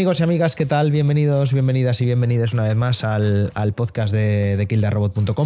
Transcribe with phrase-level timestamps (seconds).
[0.00, 0.90] Amigos y amigas, ¿qué tal?
[0.90, 4.66] Bienvenidos, bienvenidas y bienvenidas una vez más al, al podcast de, de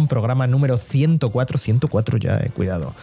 [0.07, 2.95] programa número 104, 104 ya, eh, cuidado.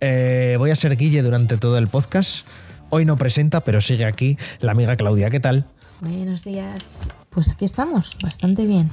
[0.00, 2.44] Eh, voy a ser Guille durante todo el podcast.
[2.90, 5.64] Hoy no presenta, pero sigue aquí la amiga Claudia, ¿qué tal?
[6.00, 7.08] Buenos días.
[7.30, 8.90] Pues aquí estamos, bastante bien.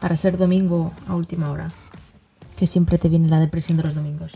[0.00, 1.72] Para ser domingo a última hora.
[2.56, 4.34] Que siempre te viene la depresión de los domingos.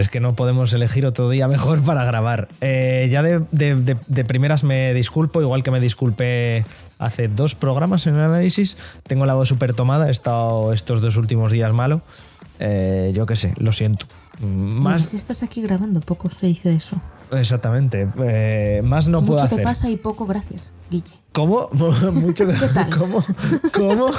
[0.00, 2.48] Es que no podemos elegir otro día mejor para grabar.
[2.62, 6.64] Eh, ya de, de- de- de primeras me disculpo, igual que me disculpé
[6.98, 8.76] hace dos programas en el análisis.
[9.06, 12.00] Tengo la voz súper tomada, he estado estos dos últimos días malo.
[12.58, 14.06] Eh, yo qué sé, lo siento.
[14.40, 16.96] Más, si estás aquí grabando, poco se dice de eso.
[17.32, 19.64] exactamente, eh, más no puedo Mucho que hacer.
[19.64, 21.12] pasa y poco gracias, Guille.
[21.32, 21.68] ¿Cómo?
[22.12, 22.88] Mucho ¿Qué tal?
[22.96, 23.22] ¿Cómo?
[23.74, 24.10] ¿Cómo?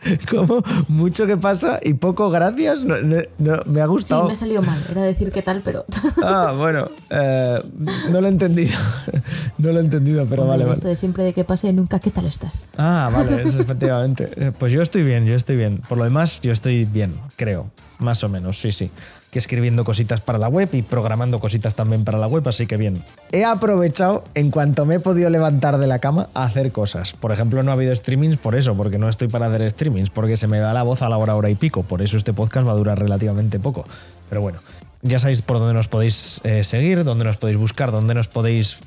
[0.30, 0.62] ¿Cómo?
[0.88, 2.84] Mucho que pasa y poco gracias.
[2.84, 4.26] No, no- no, me ha Sí, gustado.
[4.26, 4.78] me ha salido mal.
[4.90, 5.84] Era decir qué tal, pero.
[6.22, 7.62] Ah, bueno, eh,
[8.10, 8.76] no lo he entendido.
[9.58, 10.88] No lo he entendido, pero vale, Esto vale.
[10.90, 12.64] de siempre de que pase nunca qué tal estás.
[12.76, 14.30] Ah, vale, efectivamente.
[14.36, 15.80] Eh, Pues yo estoy bien, yo estoy bien.
[15.88, 17.66] Por lo demás, yo estoy bien, creo.
[17.98, 18.90] Más o menos, sí, sí.
[19.30, 22.76] Que escribiendo cositas para la web y programando cositas también para la web, así que
[22.76, 23.02] bien.
[23.32, 27.12] He aprovechado en cuanto me he podido levantar de la cama a hacer cosas.
[27.12, 30.36] Por ejemplo, no ha habido streamings por eso, porque no estoy para hacer streamings, porque
[30.36, 31.82] se me va la voz a la hora, hora y pico.
[31.82, 33.84] Por eso este podcast va a durar relativamente poco.
[34.28, 34.60] Pero bueno,
[35.02, 38.80] ya sabéis por dónde nos podéis eh, seguir, dónde nos podéis buscar, dónde nos podéis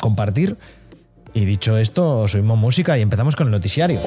[0.00, 0.56] compartir.
[1.34, 4.00] Y dicho esto, os oímos música y empezamos con el noticiario.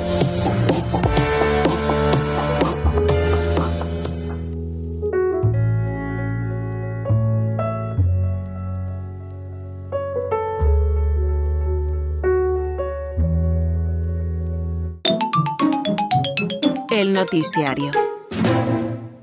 [17.17, 17.89] Noticiario.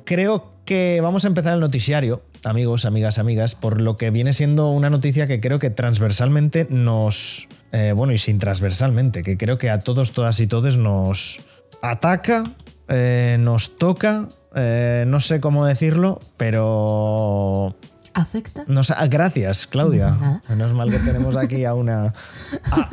[0.04, 4.70] Creo que vamos a empezar el noticiario, amigos, amigas, amigas, por lo que viene siendo
[4.70, 7.46] una noticia que creo que transversalmente nos...
[7.72, 11.40] eh, bueno, y sin transversalmente, que creo que a todos, todas y todos nos
[11.82, 12.42] ataca,
[12.88, 17.76] eh, nos toca, eh, no sé cómo decirlo, pero
[18.14, 18.64] ¿Afecta?
[18.66, 20.10] Nos- gracias, Claudia.
[20.10, 20.42] Nada.
[20.48, 22.12] Menos mal que tenemos aquí a una,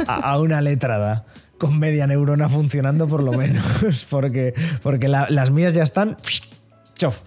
[0.08, 1.26] a una letrada
[1.62, 3.64] con media neurona funcionando por lo menos,
[4.10, 6.18] porque, porque la- las mías ya están...
[6.96, 7.22] chof.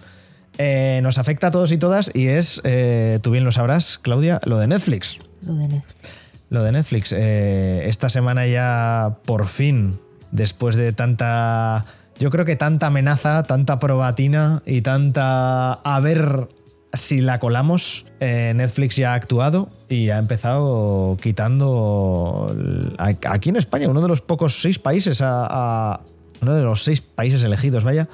[0.57, 4.41] Eh, nos afecta a todos y todas y es, eh, tú bien lo sabrás, Claudia,
[4.43, 5.19] lo de Netflix.
[5.41, 6.03] Lo de Netflix.
[6.49, 7.13] Lo de Netflix.
[7.17, 9.97] eh, esta semana ya por fin,
[10.31, 11.85] después de tanta...
[12.19, 15.73] Yo creo que tanta amenaza, tanta probatina y tanta...
[15.73, 16.49] A ver
[16.95, 22.55] si la colamos, eh, Netflix ya ha actuado y ha empezado quitando...
[22.97, 27.83] Aquí en España, uno de los pocos seis países, uno de los seis países elegidos,
[27.83, 28.07] vaya,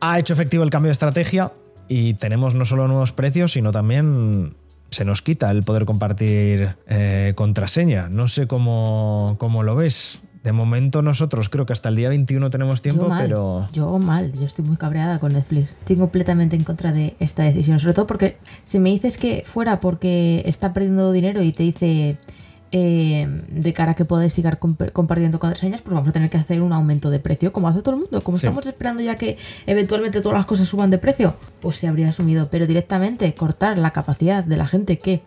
[0.00, 1.52] ha hecho efectivo el cambio de estrategia
[1.88, 4.56] y tenemos no solo nuevos precios, sino también
[4.90, 8.08] se nos quita el poder compartir eh, contraseña.
[8.08, 10.20] No sé cómo, cómo lo ves.
[10.44, 13.22] De momento nosotros creo que hasta el día 21 tenemos tiempo, yo mal.
[13.22, 13.68] pero...
[13.72, 14.30] Yo mal.
[14.32, 15.70] Yo estoy muy cabreada con Netflix.
[15.80, 17.78] Estoy completamente en contra de esta decisión.
[17.78, 22.18] Sobre todo porque si me dices que fuera porque está perdiendo dinero y te dice
[22.72, 26.36] eh, de cara a que podáis seguir comp- compartiendo contraseñas, pues vamos a tener que
[26.36, 28.20] hacer un aumento de precio, como hace todo el mundo.
[28.20, 28.44] Como Sí.
[28.46, 32.48] estamos esperando ya que eventualmente todas las cosas suban de precio, pues se habría asumido.
[32.50, 35.22] Pero directamente cortar la capacidad de la gente que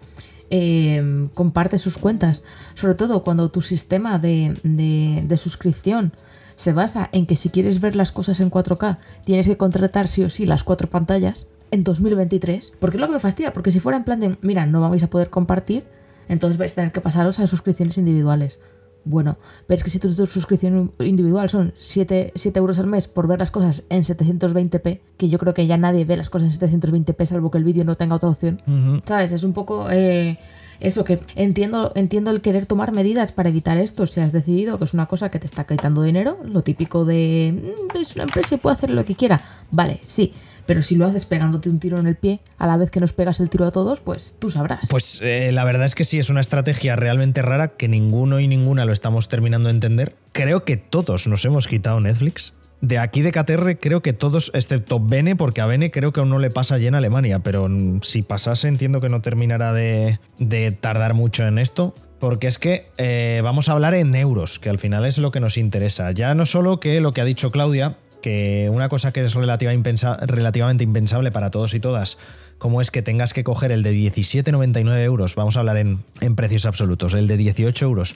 [0.50, 2.44] eh, comparte sus cuentas,
[2.74, 6.12] sobre todo cuando tu sistema de, de- de suscripción
[6.56, 10.24] se basa en que si quieres ver las cosas en 4K tienes que contratar sí
[10.24, 13.80] o sí las cuatro pantallas en 2023, porque es lo que me fastidia, porque si
[13.80, 15.84] fuera en plan de, mira, no vais a poder compartir,
[16.30, 18.60] entonces vais a tener que pasaros a suscripciones individuales.
[19.06, 23.08] Bueno, pero es que si tu, tu suscripción individual son 7, 7 euros al mes
[23.08, 26.54] por ver las cosas en 720p, que yo creo que ya nadie ve las cosas
[26.62, 28.62] en 720p salvo que el vídeo no tenga otra opción.
[29.06, 29.32] ¿Sabes?
[29.32, 30.38] Es un poco eh,
[30.82, 34.06] eso que entiendo, entiendo el querer tomar medidas para evitar esto.
[34.08, 37.74] Si has decidido que es una cosa que te está quitando dinero, lo típico de
[37.94, 39.40] "Mm, es una empresa y puede hacer lo que quiera.
[39.72, 40.34] Vale, sí.
[40.68, 43.14] Pero si lo haces pegándote un tiro en el pie, a la vez que nos
[43.14, 44.88] pegas el tiro a todos, pues tú sabrás.
[44.90, 48.48] Pues eh, la verdad es que sí, es una estrategia realmente rara que ninguno y
[48.48, 50.16] ninguna lo estamos terminando de entender.
[50.34, 52.54] Creo que todos nos hemos quitado Netflix.
[52.82, 56.30] De aquí de KTR creo que todos, excepto Bene, porque a Bene creo que aún
[56.30, 60.20] no le pasa allí en Alemania, pero mm, si pasase entiendo que no terminará de,
[60.38, 61.96] de tardar mucho en esto.
[62.20, 65.40] Porque es que eh, vamos a hablar en euros, que al final es lo que
[65.40, 66.12] nos interesa.
[66.12, 70.84] Ya no solo que lo que ha dicho Claudia, que una cosa que es relativamente
[70.84, 72.18] impensable para todos y todas,
[72.58, 76.36] como es que tengas que coger el de 17,99 euros, vamos a hablar en, en
[76.36, 78.16] precios absolutos, el de 18 euros,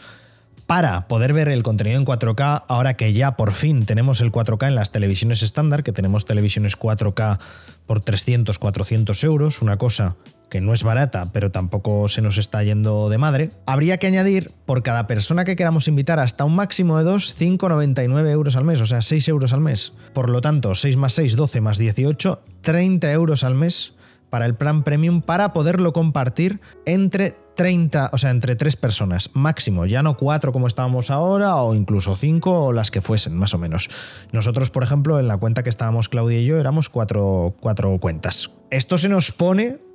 [0.67, 4.67] para poder ver el contenido en 4K, ahora que ya por fin tenemos el 4K
[4.67, 7.39] en las televisiones estándar, que tenemos televisiones 4K
[7.85, 10.15] por 300, 400 euros, una cosa
[10.51, 14.51] que no es barata, pero tampoco se nos está yendo de madre, habría que añadir
[14.65, 18.81] por cada persona que queramos invitar hasta un máximo de 2, 5,99 euros al mes,
[18.81, 19.93] o sea, 6 euros al mes.
[20.13, 23.93] Por lo tanto, 6 más 6, 12 más 18, 30 euros al mes
[24.29, 29.85] para el plan premium para poderlo compartir entre 30, o sea, entre 3 personas máximo,
[29.85, 33.57] ya no 4 como estábamos ahora o incluso 5 o las que fuesen, más o
[33.57, 33.89] menos.
[34.33, 38.51] Nosotros, por ejemplo, en la cuenta que estábamos Claudia y yo éramos 4 cuatro cuentas.
[38.69, 39.90] Esto se nos pone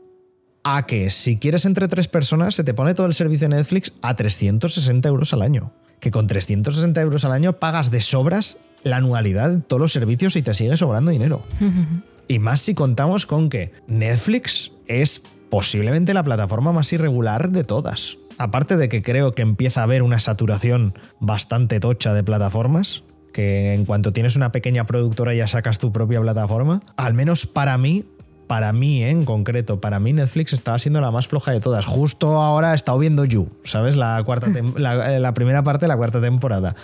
[0.68, 3.92] a que si quieres entre tres personas se te pone todo el servicio de Netflix
[4.02, 5.72] a 360 euros al año.
[6.00, 10.34] Que con 360 euros al año pagas de sobras la anualidad de todos los servicios
[10.34, 11.44] y te sigue sobrando dinero.
[12.28, 18.18] y más si contamos con que Netflix es posiblemente la plataforma más irregular de todas.
[18.36, 23.72] Aparte de que creo que empieza a haber una saturación bastante tocha de plataformas, que
[23.72, 28.04] en cuanto tienes una pequeña productora ya sacas tu propia plataforma, al menos para mí
[28.46, 31.84] para mí en concreto, para mí Netflix estaba siendo la más floja de todas.
[31.84, 33.96] Justo ahora he estado viendo You, ¿sabes?
[33.96, 36.74] La, cuarta eh, la, primera parte de la cuarta temporada.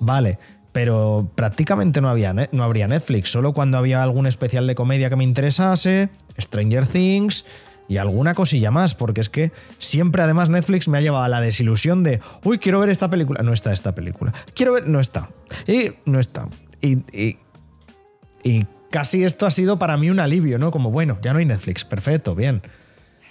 [0.00, 0.38] Vale,
[0.72, 5.16] pero prácticamente no, había, no habría Netflix, solo cuando había algún especial de comedia que
[5.16, 6.08] me interesase,
[6.38, 7.44] Stranger Things
[7.88, 11.40] y alguna cosilla más, porque es que siempre además Netflix me ha llevado a la
[11.40, 15.30] desilusión de, uy, quiero ver esta película, no está esta película, quiero ver, no está,
[15.66, 16.48] y no está,
[16.80, 17.38] y, y,
[18.42, 20.70] y casi esto ha sido para mí un alivio, ¿no?
[20.70, 22.62] Como, bueno, ya no hay Netflix, perfecto, bien.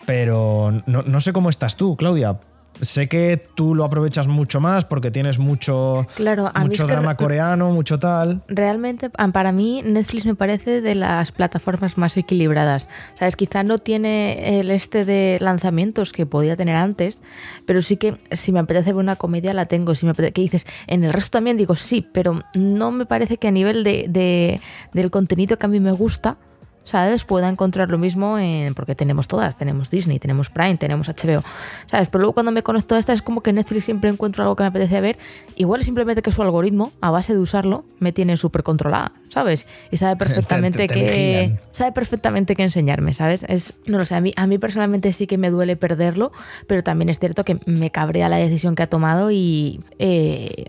[0.05, 2.37] Pero no, no sé cómo estás tú, Claudia.
[2.79, 8.00] Sé que tú lo aprovechas mucho más porque tienes mucho, claro, mucho drama coreano, mucho
[8.00, 8.41] tal.
[8.47, 12.89] Realmente, ah, para mí, Netflix me parece de las plataformas más equilibradas.
[13.13, 17.21] Sabes, quizá no tiene el este de lanzamientos que podía tener antes,
[17.65, 19.94] pero sí que si me apetece ver una comedia la tengo.
[19.94, 23.38] Si me apetece, que dices, en el resto también digo sí, pero no me parece
[23.38, 24.59] que a nivel de,
[24.94, 26.38] del contenido que a mí me gusta,
[26.83, 27.23] ¿sabes?
[27.23, 31.43] Pueda encontrar lo mismo en, porque tenemos todas, tenemos Disney, tenemos Prime, tenemos HBO,
[31.87, 32.09] ¿sabes?
[32.09, 34.63] Pero luego cuando me conecto a esta es como que Netflix siempre encuentro algo que
[34.63, 35.17] me apetece ver,
[35.55, 39.67] igual es simplemente que su algoritmo, a base de usarlo, me tiene súper controlada, ¿sabes?
[39.91, 43.45] Y sabe perfectamente que sabe perfectamente qué enseñarme, ¿sabes?
[43.47, 46.31] Es, no lo sé, a mí, a mí personalmente sí que me duele perderlo,
[46.67, 50.65] pero también es cierto que me cabrea la decisión que ha tomado y eh,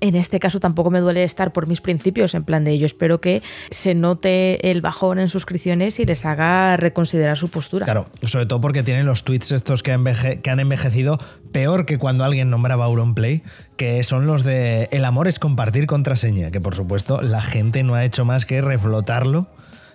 [0.00, 3.20] en este caso tampoco me duele estar por mis principios, en plan de yo espero
[3.20, 7.84] que se note el bajón en suscripciones y les haga reconsiderar su postura.
[7.84, 11.18] Claro, sobre todo porque tienen los tweets estos que, que han envejecido
[11.52, 13.42] peor que cuando alguien nombraba Auronplay,
[13.76, 17.94] que son los de el amor es compartir contraseña, que por supuesto la gente no
[17.94, 19.48] ha hecho más que reflotarlo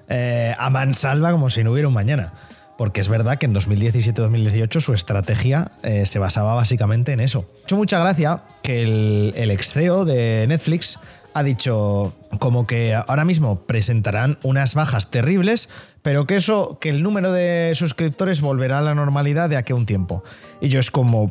[0.08, 2.34] eh, a mansalva como si no hubiera un mañana
[2.77, 7.45] porque es verdad que en 2017-2018 su estrategia eh, se basaba básicamente en eso.
[7.60, 11.00] Ha hecho mucha gracia que el, el ex CEO de Netflix
[11.36, 15.68] ha dicho como que ahora mismo presentarán unas bajas terribles,
[16.01, 19.75] pero que eso, que el número de suscriptores volverá a la normalidad de aquí a
[19.75, 20.24] un tiempo.
[20.62, 21.29] Y yo es como,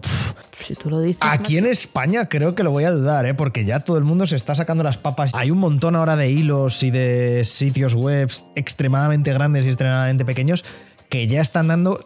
[0.63, 3.33] si tú lo dices, aquí en España creo que lo voy a dudar, ¿eh?
[3.33, 5.31] porque ya todo el mundo se está sacando las papas.
[5.33, 10.65] Hay un montón ahora de hilos y de sitios web extremadamente grandes y extremadamente pequeños
[11.09, 12.05] que ya están dando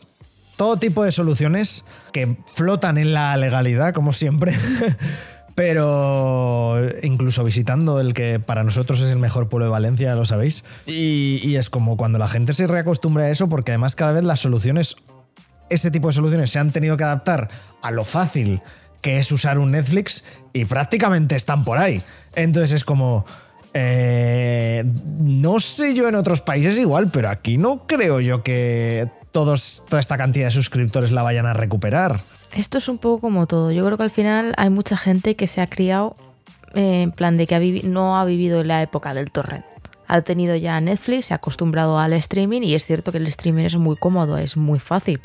[0.57, 4.53] todo tipo de soluciones que flotan en la legalidad, como siempre.
[5.59, 10.65] pero incluso visitando el que para nosotros es el mejor pueblo de Valencia, lo sabéis.
[10.87, 14.39] Y, es como cuando la gente se reacostumbra a eso, porque además cada vez las
[14.39, 14.95] soluciones,
[15.69, 17.49] ese tipo de soluciones se han tenido que adaptar
[17.83, 18.63] a lo fácil
[19.01, 22.03] que es usar un Netflix y prácticamente están por ahí.
[22.37, 23.27] Entonces es como...
[23.81, 24.85] Eh,
[25.21, 30.01] no sé yo en otros países igual, pero aquí no creo yo que todos, toda
[30.01, 32.19] esta cantidad de suscriptores la vayan a recuperar.
[32.57, 33.71] Esto es un poco como todo.
[33.71, 36.17] Yo creo que al final hay mucha gente que se ha criado
[36.75, 39.65] en plan de que no ha vivido la época del torrent.
[40.09, 43.65] Ha tenido ya Netflix, se ha acostumbrado al streaming y es cierto que el streaming
[43.65, 45.21] es muy cómodo, es muy fácil.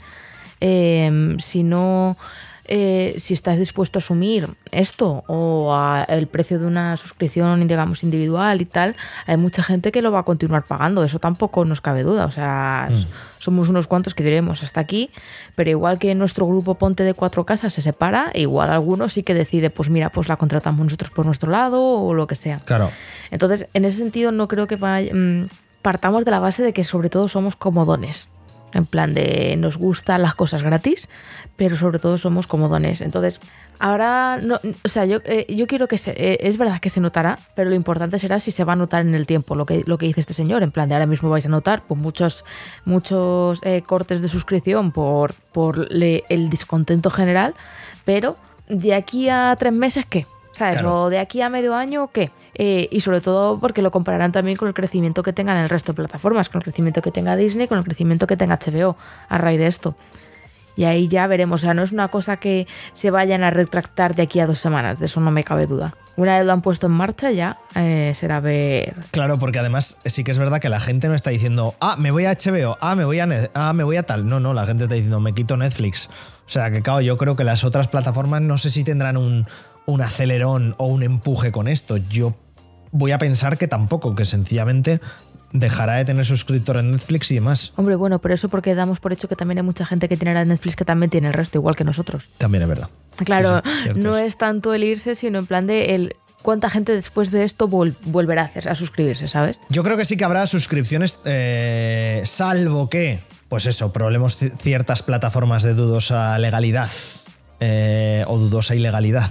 [0.61, 2.17] Eh, si no
[2.65, 5.75] eh, si estás dispuesto a asumir esto o
[6.07, 10.19] el precio de una suscripción, digamos, individual y tal, hay mucha gente que lo va
[10.19, 11.03] a continuar pagando.
[11.03, 12.25] Eso tampoco nos cabe duda.
[12.25, 13.05] O sea, mm.
[13.39, 15.11] somos unos cuantos que diremos hasta aquí,
[15.55, 19.33] pero igual que nuestro grupo Ponte de Cuatro Casas se separa, igual alguno sí que
[19.33, 22.59] decide, pues mira, pues la contratamos nosotros por nuestro lado o lo que sea.
[22.59, 22.89] Claro.
[23.29, 25.47] Entonces, en ese sentido, no creo que mm,
[25.81, 28.29] partamos de la base de que sobre todo somos comodones.
[28.73, 31.09] En plan de nos gustan las cosas gratis,
[31.55, 33.01] pero sobre todo somos comodones.
[33.01, 33.39] Entonces,
[33.79, 36.99] ahora, no, o sea, yo, eh, yo quiero que se, eh, es verdad que se
[36.99, 39.83] notará, pero lo importante será si se va a notar en el tiempo, lo que,
[39.85, 42.45] lo que dice este señor, en plan de ahora mismo vais a notar pues, muchos,
[42.85, 47.53] muchos eh, cortes de suscripción por, por el descontento general,
[48.05, 48.35] pero
[48.67, 50.25] de aquí a tres meses, ¿qué?
[50.53, 50.83] ¿Sabes?
[50.83, 52.29] O de aquí a medio año, ¿qué?
[52.55, 55.91] Eh, y sobre todo porque lo compararán también con el crecimiento que tengan el resto
[55.93, 58.95] de plataformas, con el crecimiento que tenga Disney, con el crecimiento que tenga HBO
[59.29, 59.95] a raíz de esto.
[60.75, 64.15] Y ahí ya veremos, o sea, no es una cosa que se vayan a retractar
[64.15, 65.93] de aquí a dos semanas, de eso no me cabe duda.
[66.15, 68.95] Una vez lo han puesto en marcha ya eh, será ver...
[69.11, 72.09] Claro, porque además sí que es verdad que la gente no está diciendo, ah, me
[72.09, 74.27] voy a HBO, ah, me voy a, Net- ah, me voy a tal.
[74.27, 76.09] No, no, la gente está diciendo, me quito Netflix.
[76.45, 79.45] O sea, que claro, yo creo que las otras plataformas no sé si tendrán un,
[79.85, 81.97] un acelerón o un empuje con esto.
[81.97, 82.35] Yo
[82.91, 84.99] voy a pensar que tampoco, que sencillamente
[85.51, 87.73] dejará de tener suscriptores en Netflix y demás.
[87.75, 90.33] Hombre, bueno, pero eso porque damos por hecho que también hay mucha gente que tiene
[90.33, 92.27] la Netflix que también tiene el resto, igual que nosotros.
[92.39, 92.89] También es verdad.
[93.23, 94.37] Claro, Sí, sí, cierto no es.
[94.37, 98.41] tanto el irse, sino en plan de el cuánta gente después de esto vol- volverá
[98.41, 99.59] a hacer, a suscribirse, ¿sabes?
[99.69, 105.03] Yo creo que sí que habrá suscripciones, eh, salvo que, pues eso, probemos ci- ciertas
[105.03, 106.89] plataformas de dudosa legalidad
[107.59, 109.29] eh, o dudosa ilegalidad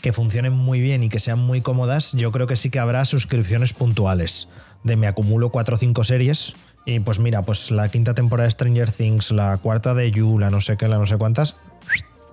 [0.00, 2.12] que funcionen muy bien y que sean muy cómodas.
[2.12, 4.48] Yo creo que sí que habrá suscripciones puntuales.
[4.84, 8.52] De me acumulo cuatro o cinco series y pues mira, pues la quinta temporada de
[8.52, 11.56] Stranger Things, la cuarta de You, la no sé qué, la no sé cuántas.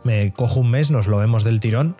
[0.03, 1.97] Me cojo un mes, nos lo vemos del tirón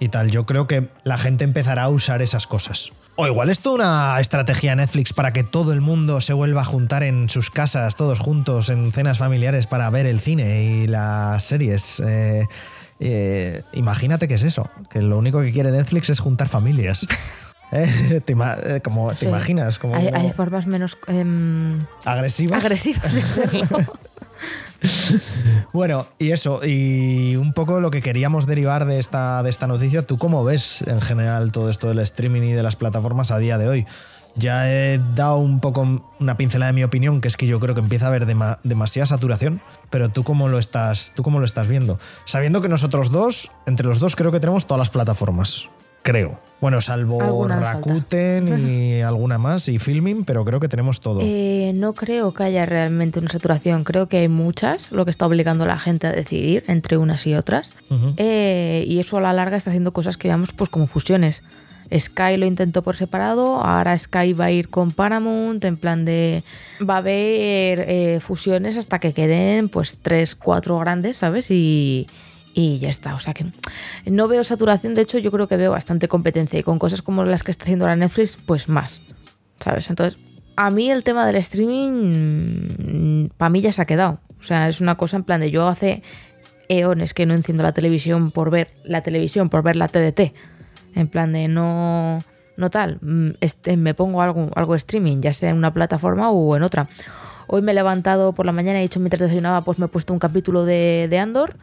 [0.00, 0.30] y tal.
[0.30, 2.90] Yo creo que la gente empezará a usar esas cosas.
[3.16, 7.04] O igual es una estrategia Netflix para que todo el mundo se vuelva a juntar
[7.04, 12.02] en sus casas, todos juntos, en cenas familiares para ver el cine y las series.
[12.04, 12.46] Eh,
[13.00, 17.06] eh, imagínate que es eso, que lo único que quiere Netflix es juntar familias.
[17.72, 19.26] Eh, ¿Te, eh, como, ¿te Sí.
[19.26, 19.80] imaginas?
[19.80, 22.64] Como, Hay, como hay formas menos em, agresivas.
[22.64, 23.78] agresivas de hacerlo.
[25.72, 30.02] Bueno, y eso, y un poco lo que queríamos derivar de esta, de esta noticia,
[30.02, 33.56] ¿tú cómo ves en general todo esto del streaming y de las plataformas a día
[33.56, 33.86] de hoy?
[34.36, 37.74] Ya he dado un poco una pincelada de mi opinión, que es que yo creo
[37.74, 39.60] que empieza a haber dema- demasiada saturación,
[39.90, 43.86] pero tú cómo lo estás, tú cómo lo estás viendo, sabiendo que nosotros dos, entre
[43.86, 45.68] los dos creo que tenemos todas las plataformas,
[46.02, 46.40] creo.
[46.60, 47.74] Bueno, salvo falta.
[47.74, 51.20] Rakuten y alguna más y Filming, pero creo que tenemos todo.
[51.22, 53.84] Eh, no creo que haya realmente una saturación.
[53.84, 57.26] Creo que hay muchas, lo que está obligando a la gente a decidir entre unas
[57.26, 57.72] y otras.
[58.16, 61.42] Eh, y eso a la larga está haciendo cosas que llamamos pues como fusiones.
[61.96, 66.42] Sky lo intentó por separado, ahora Sky va a ir con Paramount, en plan de...
[66.88, 71.50] Va a haber eh, fusiones hasta que queden pues tres, cuatro grandes, ¿sabes?
[71.50, 72.06] Y,
[72.54, 73.14] y ya está.
[73.14, 73.46] O sea que
[74.06, 77.24] no veo saturación, de hecho yo creo que veo bastante competencia y con cosas como
[77.24, 79.02] las que está haciendo ahora Netflix, pues más.
[79.60, 79.90] ¿Sabes?
[79.90, 80.18] Entonces,
[80.56, 84.20] a mí el tema del streaming, para mí ya se ha quedado.
[84.40, 86.02] O sea, es una cosa en plan de yo hace
[86.68, 90.32] eones que no enciendo la televisión por ver la televisión, por ver la TDT.
[90.94, 92.22] En plan de no,
[92.56, 92.98] no tal.
[93.00, 96.88] mm, Este, me pongo algo, algo streaming, ya sea en una plataforma o en otra.
[97.46, 99.88] Hoy me he levantado por la mañana y he dicho mientras desayunaba, pues me he
[99.88, 101.56] puesto un capítulo de, de Andor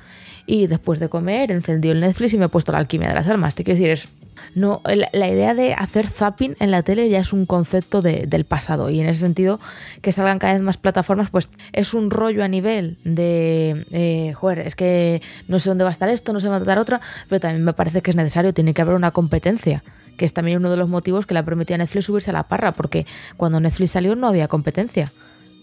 [0.46, 3.16] y después de comer he encendido el Netflix y me he puesto la alquimia de
[3.16, 3.56] las almas.
[3.56, 4.10] Te quiero decir, es,
[4.56, 8.26] no, la, la idea de hacer zapping en la tele ya es un concepto de-
[8.28, 9.60] del pasado y en ese sentido
[10.02, 14.60] que salgan cada vez más plataformas pues es un rollo a nivel de eh, joder
[14.60, 16.80] es que no sé dónde va a estar esto no sé dónde va a estar
[16.80, 19.84] otra pero también me parece que es necesario tiene que haber una competencia
[20.18, 22.34] que es también uno de los motivos que le ha permitido a Netflix subirse a
[22.34, 23.06] la parra porque
[23.38, 25.12] cuando Netflix salió no había competencia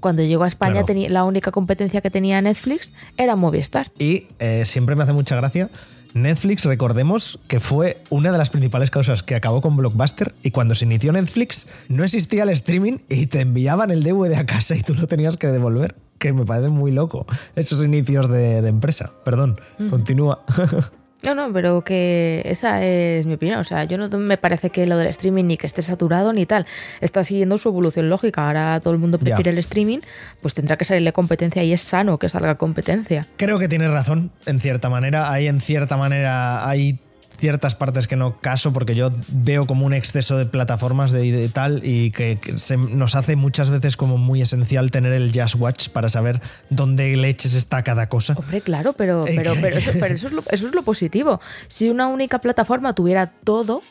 [0.00, 0.86] cuando llegó a España Claro.
[0.86, 5.36] tenía, la única competencia que tenía Netflix era Movistar Y eh, siempre me hace mucha
[5.36, 5.68] gracia.
[6.14, 10.74] Netflix, recordemos que fue una de las principales causas que acabó con Blockbuster y cuando
[10.74, 14.80] se inició Netflix no existía el streaming y te enviaban el DVD a casa y
[14.80, 15.94] tú lo tenías que devolver.
[16.18, 19.12] Que me parece muy loco esos inicios de, de empresa.
[19.24, 20.44] Perdón, continúa.
[21.24, 23.58] No, no, pero que esa es mi opinión.
[23.58, 26.46] O sea, yo no me parece que lo del streaming ni que esté saturado ni
[26.46, 26.64] tal.
[27.00, 28.46] Está siguiendo su evolución lógica.
[28.46, 29.52] Ahora todo el mundo prefiere Ya.
[29.52, 29.98] el streaming,
[30.40, 33.26] pues tendrá que salirle competencia y es sano que salga competencia.
[33.36, 35.32] Creo que tienes razón, en cierta manera.
[35.32, 37.00] Hay en cierta manera, hay
[37.38, 41.48] ciertas partes que no caso porque yo veo como un exceso de plataformas de, de
[41.48, 45.54] tal y que, que se nos hace muchas veces como muy esencial tener el Just
[45.56, 46.40] Watch para saber
[46.70, 48.34] dónde leches está cada cosa.
[48.36, 51.40] Hombre, claro, pero, Eh, pero, pero, eso, pero eso es lo, eso es lo positivo.
[51.68, 53.82] Si una única plataforma tuviera todo,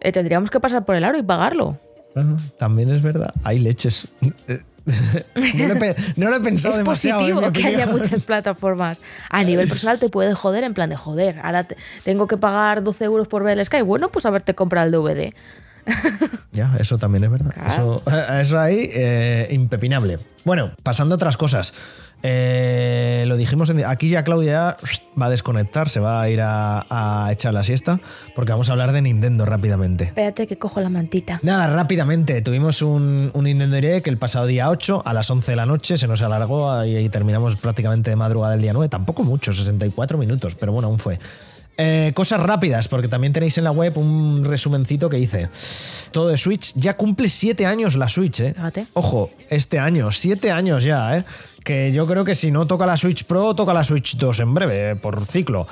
[0.00, 1.78] eh, tendríamos que pasar por el aro y pagarlo.
[2.58, 4.08] También es verdad, hay leches.
[4.20, 7.20] no, lo he, pe- no lo he pensado es demasiado.
[7.26, 9.00] en positivo mi que haya muchas plataformas.
[9.30, 12.82] A nivel personal te puede joder en plan de joder, ahora te- tengo que pagar
[12.82, 13.80] 12 euros por ver el Sky.
[13.82, 15.32] Bueno, pues haberte comprado el DVD.
[16.52, 17.52] Ya, eso también es verdad.
[17.52, 18.00] Claro.
[18.06, 20.18] Eso, eso ahí, eh, impepinable.
[20.44, 21.74] Bueno, pasando a otras cosas.
[22.26, 24.76] Eh, lo dijimos en- aquí ya Claudia
[25.20, 28.00] va a desconectar, se va a ir a, a echar la siesta,
[28.34, 30.04] porque vamos a hablar de Nintendo rápidamente.
[30.04, 31.38] Espérate que cojo la mantita.
[31.42, 32.40] Nada, rápidamente.
[32.40, 35.98] Tuvimos un, un Nintendo Direct el pasado día 8 a las 11 de la noche,
[35.98, 38.88] se nos alargó y, y terminamos prácticamente de madrugada del día 9.
[38.88, 41.18] Tampoco mucho, 64 minutos, pero bueno, aún fue.
[41.76, 45.48] Eh, cosas rápidas, porque también tenéis en la web un resumencito que hice.
[46.12, 46.72] Todo de Switch.
[46.76, 48.54] Ya cumple 7 años la Switch, ¿eh?
[48.94, 51.24] Ojo, este año, 7 años ya, ¿eh?
[51.64, 54.54] Que yo creo que si no toca la Switch Pro, toca la Switch 2 en
[54.54, 55.66] breve, por ciclo.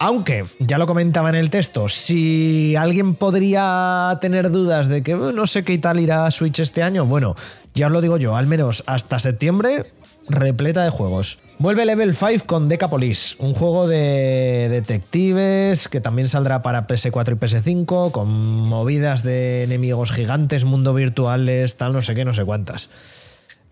[0.00, 5.32] Aunque, ya lo comentaba en el texto, si alguien podría tener dudas de que "Eh,
[5.34, 7.36] no sé qué tal irá Switch este año, bueno,
[7.74, 9.84] ya os lo digo yo, al menos hasta septiembre,
[10.28, 11.38] repleta de juegos.
[11.58, 17.36] Vuelve Level 5 con Decapolis, un juego de detectives que también saldrá para PS4 y
[17.36, 22.88] PS5, con movidas de enemigos gigantes, mundo virtuales, tal, no sé qué, no sé cuántas.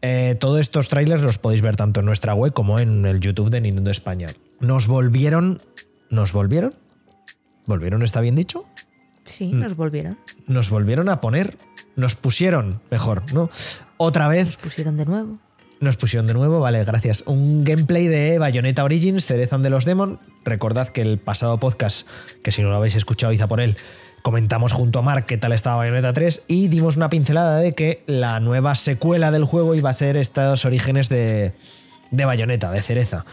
[0.02, 3.50] Eh, todos estos trailers los podéis ver tanto en nuestra web como en el YouTube
[3.50, 4.28] de Nintendo España.
[4.61, 5.61] Nos volvieron.
[6.11, 6.75] ¿Nos volvieron?
[7.67, 8.64] ¿Volvieron está bien dicho?
[9.25, 10.19] Sí, nos volvieron.
[10.47, 11.59] Nos volvieron a poner.
[11.97, 13.50] Nos pusieron, mejor, ¿no?
[13.97, 14.47] Otra vez.
[14.47, 15.38] Nos pusieron de nuevo.
[15.81, 17.23] Nos pusieron de nuevo, vale, gracias.
[17.26, 20.19] Un gameplay de Bayonetta Origins, Cerezan de los Demon.
[20.45, 22.09] Recordad que el pasado podcast,
[22.43, 23.76] que si no lo habéis escuchado, hizo por él,
[24.23, 28.03] comentamos junto a Mark qué tal estaba Bayonetta 3 y dimos una pincelada de que
[28.07, 31.53] la nueva secuela del juego iba a ser estos orígenes de,
[32.11, 33.25] de Bayonetta, de Cereza.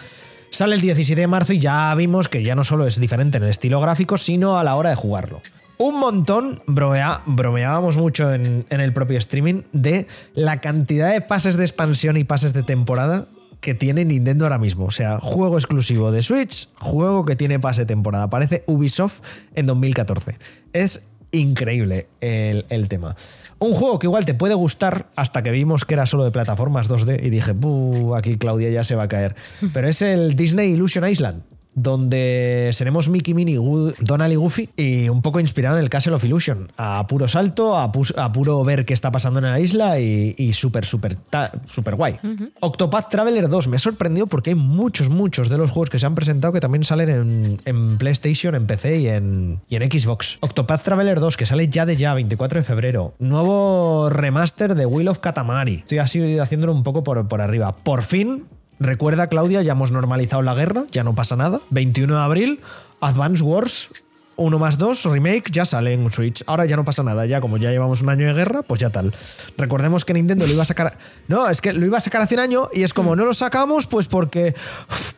[0.52, 3.44] Sale el 17 de marzo y ya vimos que ya no solo es diferente en
[3.44, 5.42] el estilo gráfico, sino a la hora de jugarlo.
[5.78, 11.58] Un montón, bromea- bromeábamos mucho en, en el propio streaming, de la cantidad de pases
[11.58, 13.28] de expansión y pases de temporada
[13.66, 14.86] que tiene Nintendo ahora mismo.
[14.86, 18.30] O sea, juego exclusivo de Switch, juego que tiene pase temporada.
[18.30, 19.22] Parece Ubisoft
[19.56, 20.38] en 2014.
[20.72, 23.16] Es increíble el, el tema.
[23.58, 26.88] Un juego que igual te puede gustar hasta que vimos que era solo de plataformas
[26.92, 29.36] 2D y dije, "Buh, aquí Claudia ya se va a caer.
[29.74, 31.42] Pero es el Disney Illusion Island
[31.76, 33.60] donde seremos Mickey, Minnie,
[34.00, 36.72] Donald y Goofy y un poco inspirado en el Castle of Illusion.
[36.78, 40.86] A puro salto, a, puro ver qué está pasando en la isla y, y súper,
[40.86, 41.18] súper,
[41.66, 42.18] súper guay.
[42.62, 46.06] Octopath Traveler 2 me ha sorprendido porque hay muchos, muchos de los juegos que se
[46.06, 50.38] han presentado que también salen en, en PlayStation, en PC y en, y en Xbox.
[50.40, 53.14] Octopath Traveler 2 que sale ya de ya, 24 de febrero.
[53.20, 55.80] Nuevo remaster de Will of Katamari.
[55.80, 57.76] Estoy así haciéndolo un poco por, por arriba.
[57.76, 58.46] Por fin
[58.80, 61.62] Recuerda, Claudia, ya hemos normalizado la guerra, ya no pasa nada.
[61.70, 62.60] 21 de abril,
[63.02, 63.92] Advance Wars
[64.38, 66.44] 1 más 2 Remake ya sale en Switch.
[66.48, 68.90] Ahora ya no pasa nada, ya como ya llevamos un año de guerra, pues ya
[68.90, 69.14] tal.
[69.58, 70.98] Recordemos que Nintendo lo iba a sacar.
[71.28, 73.34] No, es que lo iba a sacar hace un año y es como, no lo
[73.34, 74.54] sacamos, pues porque.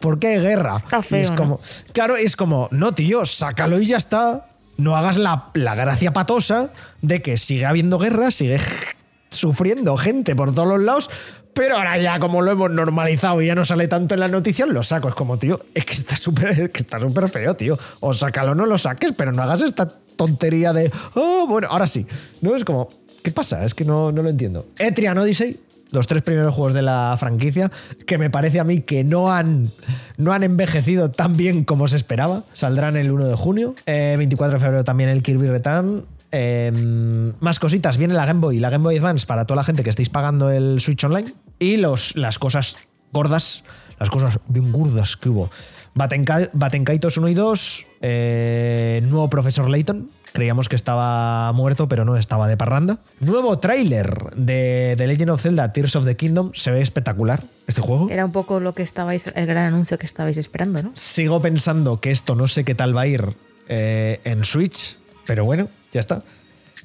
[0.06, 0.78] hay guerra.
[0.78, 1.36] Está feo, y es ¿no?
[1.36, 1.60] como.
[1.94, 4.50] Claro, es como, no, tío, sácalo y ya está.
[4.78, 8.60] No hagas la, la gracia patosa de que sigue habiendo guerra, sigue
[9.30, 11.10] sufriendo gente por todos los lados,
[11.58, 14.70] pero ahora ya como lo hemos normalizado y ya no sale tanto en las noticias,
[14.70, 15.10] lo saco.
[15.10, 16.84] Es como, tío, es que está súper que
[17.28, 17.78] feo, tío.
[18.00, 22.06] O sácalo no lo saques, pero no hagas esta tontería de, oh, bueno, ahora sí.
[22.42, 22.90] No es como,
[23.24, 23.66] ¿qué pasa?
[23.66, 24.68] Es que no, no lo entiendo.
[24.78, 27.72] Etrian Odyssey, los tres primeros juegos de la franquicia,
[28.06, 29.72] que me parece a mí que no han,
[30.18, 32.44] no han envejecido tan bien como se esperaba.
[32.54, 33.74] Saldrán el 1 de junio.
[33.88, 36.06] Eh, 24 de febrero también el Kirby Return.
[36.32, 39.64] Eh, más cositas, viene la Game Boy y la Game Boy Advance para toda la
[39.64, 41.34] gente que estéis pagando el Switch Online.
[41.60, 42.76] Y los, las cosas
[43.12, 43.64] gordas,
[44.00, 45.50] las cosas bien gordas que hubo.
[45.96, 50.12] Batenka- Batenkaitos 1 y 2, eh, nuevo Profesor Layton.
[50.34, 53.00] Creíamos que estaba muerto, pero no, estaba de parranda.
[53.20, 56.52] Nuevo tráiler de The Legend of Zelda Tears of the Kingdom.
[56.54, 58.08] Se ve espectacular este juego.
[58.12, 60.92] Era un poco lo que estabais, el gran anuncio que estabais esperando, ¿no?
[60.94, 63.36] Sigo pensando que esto no sé qué tal va a ir
[63.68, 66.22] eh, en Switch, pero bueno, ya está.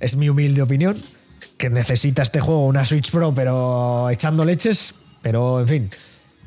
[0.00, 1.02] Es mi humilde opinión,
[1.62, 5.90] que necesita este juego una Switch Pro, pero echando leches, pero en fin.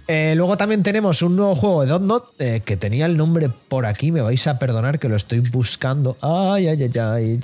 [0.10, 3.86] Eh, luego también tenemos un nuevo juego de Dotnot, eh, que tenía el nombre por
[3.86, 6.18] aquí, me vais a perdonar que lo estoy buscando.
[6.20, 7.40] Ay, ay, ay, ay.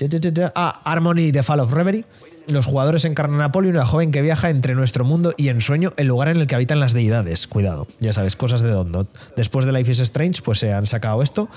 [0.53, 2.03] Ah, Harmony The Fall of Reverie.
[2.49, 6.07] Los jugadores encarnan a Polly, una joven que viaja entre nuestro mundo y ensueño, el
[6.07, 7.47] lugar en el que habitan las deidades.
[7.47, 9.07] Cuidado, ya sabes, cosas de Dotnot.
[9.37, 11.47] Después de Life is Strange, pues se han sacado esto.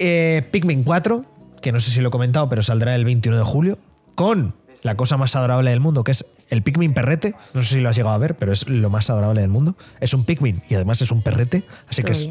[0.00, 1.24] Eh, Pikmin 4,
[1.62, 3.78] que no sé si lo he comentado, pero saldrá el 21 de julio,
[4.16, 7.34] con la cosa más adorable del mundo, que es el Pikmin perrete.
[7.54, 9.76] No sé si lo has llegado a ver, pero es lo más adorable del mundo.
[10.00, 12.28] Es un Pikmin y además es un perrete, así que es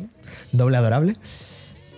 [0.52, 1.16] doble adorable.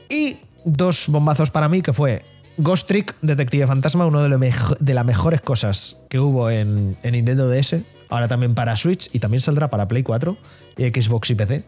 [0.10, 2.24] Y dos bombazos para mí, que fue
[2.58, 6.98] Ghost Trick Detective Fantasma, uno de, lo mejo- de las mejores cosas que hubo en,
[7.04, 7.78] en Nintendo DS.
[8.10, 10.38] Ahora también para Switch y también saldrá para Play 4
[10.78, 11.64] y Xbox y PC.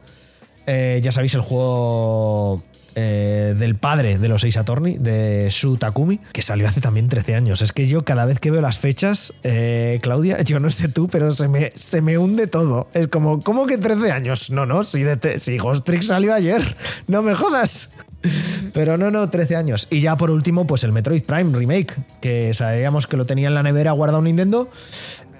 [0.68, 2.64] Eh, ya sabéis, el juego
[3.00, 7.36] eh, del padre de los seis Attorney, de Shu Takumi, que salió hace también 13
[7.36, 7.62] años.
[7.62, 11.08] Es que yo cada vez que veo las fechas, eh, Claudia, yo no sé tú,
[11.08, 12.90] pero se me, se me hunde todo.
[12.96, 14.50] Es como, ¿cómo que 13 años?
[14.50, 15.04] No, no, si,
[15.38, 16.76] si Ghost Trick salió ayer,
[17.08, 17.92] no me jodas.
[18.74, 19.88] Pero no, no, 13 años.
[19.92, 23.54] Y ya por último, pues el Metroid Prime Remake, que sabíamos que lo tenía en
[23.54, 24.72] la nevera guardado Nintendo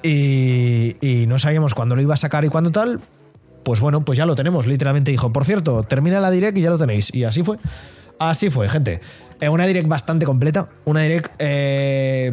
[0.04, 3.02] y no sabíamos cuándo lo iba a sacar y cuándo tal.
[3.68, 4.66] Pues bueno, pues ya lo tenemos.
[4.66, 7.14] Literalmente dijo, por cierto, termina la direct y ya lo tenéis.
[7.14, 7.58] Y así fue.
[8.18, 9.02] Así fue, gente.
[9.42, 10.70] Eh, una direct bastante completa.
[10.86, 12.32] Una direct eh,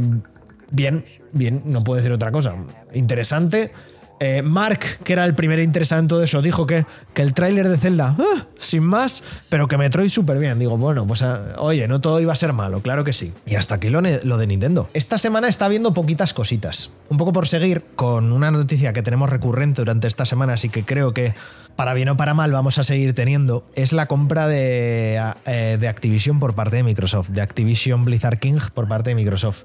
[0.70, 2.54] bien, bien, no puedo decir otra cosa.
[2.92, 3.72] Interesante.
[4.24, 7.68] Eh, Mark, que era el primer interesado en todo eso, dijo que, que el tráiler
[7.68, 10.58] de Zelda, ah, sin más, pero que Metroid súper bien.
[10.58, 13.34] Digo, bueno, pues ah, oye, no todo iba a ser malo, claro que sí.
[13.44, 14.88] Y hasta aquí lo, lo de Nintendo.
[14.94, 16.90] Esta semana está viendo poquitas cositas.
[17.10, 20.86] Un poco por seguir con una noticia que tenemos recurrente durante esta semana, así que
[20.86, 21.34] creo que
[21.76, 25.86] para bien o para mal vamos a seguir teniendo, es la compra de, eh, de
[25.86, 29.64] Activision por parte de Microsoft, de Activision Blizzard King por parte de Microsoft.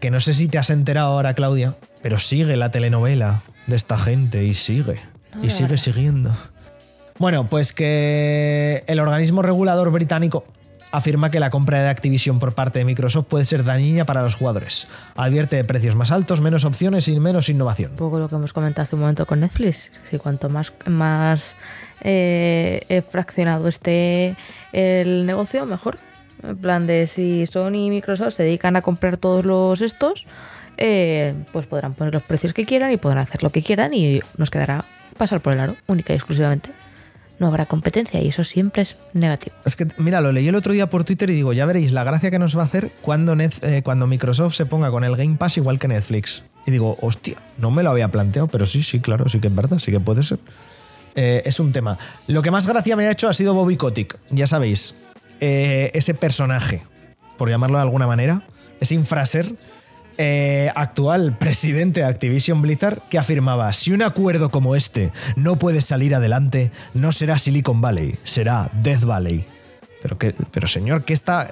[0.00, 3.96] Que no sé si te has enterado ahora, Claudia, pero sigue la telenovela de esta
[3.98, 5.00] gente y sigue.
[5.42, 6.36] Y sigue siguiendo.
[7.18, 10.44] Bueno, pues que el organismo regulador británico
[10.94, 14.36] afirma que la compra de Activision por parte de Microsoft puede ser dañina para los
[14.36, 14.86] jugadores.
[15.16, 17.92] Advierte de precios más altos, menos opciones y menos innovación.
[17.92, 19.90] Un poco lo que hemos comentado hace un momento con Netflix.
[20.08, 21.56] Si cuanto más, más
[22.00, 24.36] eh, fraccionado esté
[24.72, 25.98] el negocio, mejor.
[26.46, 30.26] En plan de si Sony y Microsoft se dedican a comprar todos los estos,
[30.76, 34.20] eh, pues podrán poner los precios que quieran y podrán hacer lo que quieran y
[34.36, 34.84] nos quedará
[35.16, 36.70] pasar por el aro, única y exclusivamente.
[37.38, 39.56] No habrá competencia y eso siempre es negativo.
[39.64, 42.04] Es que, mira, lo leí el otro día por Twitter y digo, ya veréis la
[42.04, 45.16] gracia que nos va a hacer cuando, Net- eh, cuando Microsoft se ponga con el
[45.16, 46.44] Game Pass igual que Netflix.
[46.66, 49.54] Y digo, hostia, no me lo había planteado, pero sí, sí, claro, sí que es
[49.54, 50.38] verdad, sí que puede ser.
[51.16, 51.98] Eh, es un tema.
[52.26, 54.94] Lo que más gracia me ha hecho ha sido Bobby Kotick, ya sabéis,
[55.40, 56.82] eh, ese personaje,
[57.36, 58.46] por llamarlo de alguna manera,
[58.80, 59.54] ese infraser
[60.16, 65.82] eh, actual presidente de Activision Blizzard que afirmaba, si un acuerdo como este no puede
[65.82, 69.44] salir adelante, no será Silicon Valley, será Death Valley.
[70.02, 70.18] Pero,
[70.52, 71.50] pero señor, ¿qué está,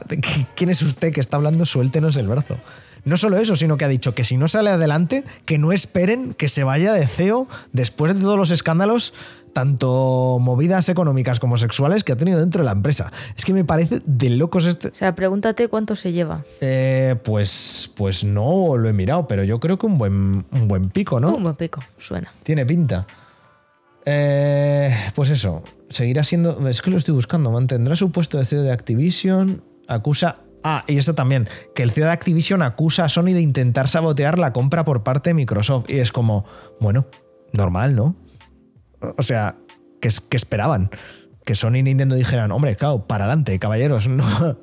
[0.54, 1.66] ¿quién es usted que está hablando?
[1.66, 2.58] Suéltenos el brazo.
[3.04, 6.34] No solo eso, sino que ha dicho que si no sale adelante, que no esperen
[6.34, 9.12] que se vaya de CEO después de todos los escándalos,
[9.52, 13.12] tanto movidas económicas como sexuales que ha tenido dentro de la empresa.
[13.36, 14.88] Es que me parece de locos este...
[14.88, 16.44] O sea, pregúntate cuánto se lleva.
[16.60, 20.90] Eh, pues, pues no lo he mirado, pero yo creo que un buen, un buen
[20.90, 21.34] pico, ¿no?
[21.34, 22.32] Un buen pico, suena.
[22.42, 23.06] Tiene pinta.
[24.04, 26.68] Eh, pues eso, seguirá siendo.
[26.68, 27.50] Es que lo estoy buscando.
[27.50, 29.62] Mantendrá su puesto de CEO de Activision.
[29.86, 30.38] Acusa.
[30.64, 34.38] Ah, y eso también, que el CEO de Activision acusa a Sony de intentar sabotear
[34.38, 35.86] la compra por parte de Microsoft.
[35.88, 36.44] Y es como,
[36.80, 37.06] bueno,
[37.52, 38.16] normal, ¿no?
[39.18, 39.56] O sea,
[40.00, 40.90] que esperaban?
[41.44, 44.58] Que Sony y Nintendo dijeran, hombre, claro, para adelante, caballeros, no,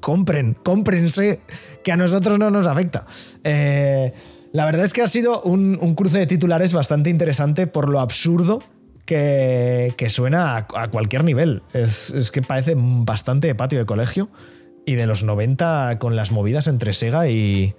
[0.00, 1.40] compren, cómprense,
[1.82, 3.06] que a nosotros no nos afecta.
[3.44, 4.12] Eh,
[4.52, 8.62] la verdad es que ha sido un, cruce de titulares bastante interesante por lo absurdo
[9.06, 11.62] que, suena a, cualquier nivel.
[11.72, 14.28] Es, que parece bastante patio de colegio
[14.86, 17.74] y de los 90 con las movidas entre Sega y,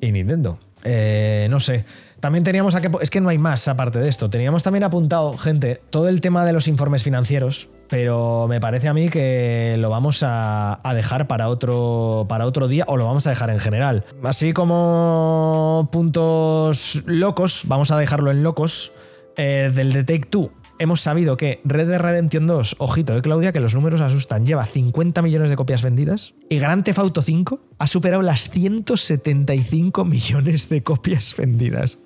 [0.00, 0.58] y Nintendo.
[0.84, 1.84] Eh, no sé.
[2.20, 2.90] También teníamos a que.
[3.02, 4.30] Es que no hay más aparte de esto.
[4.30, 7.68] Teníamos también apuntado, gente, todo el tema de los informes financieros.
[7.88, 12.84] Pero me parece a mí que lo vamos a, dejar para otro, para otro día
[12.86, 14.04] o lo vamos a dejar en general.
[14.22, 18.92] Así como puntos locos, vamos a dejarlo en locos.
[19.36, 20.50] eh, del The Take.
[20.82, 24.64] Hemos sabido que Red Dead Redemption 2, ojito de Claudia, que los números asustan, lleva
[24.64, 26.32] 50 millones de copias vendidas.
[26.48, 31.98] Y Grand Theft Auto 5 ha superado las 175 millones de copias vendidas.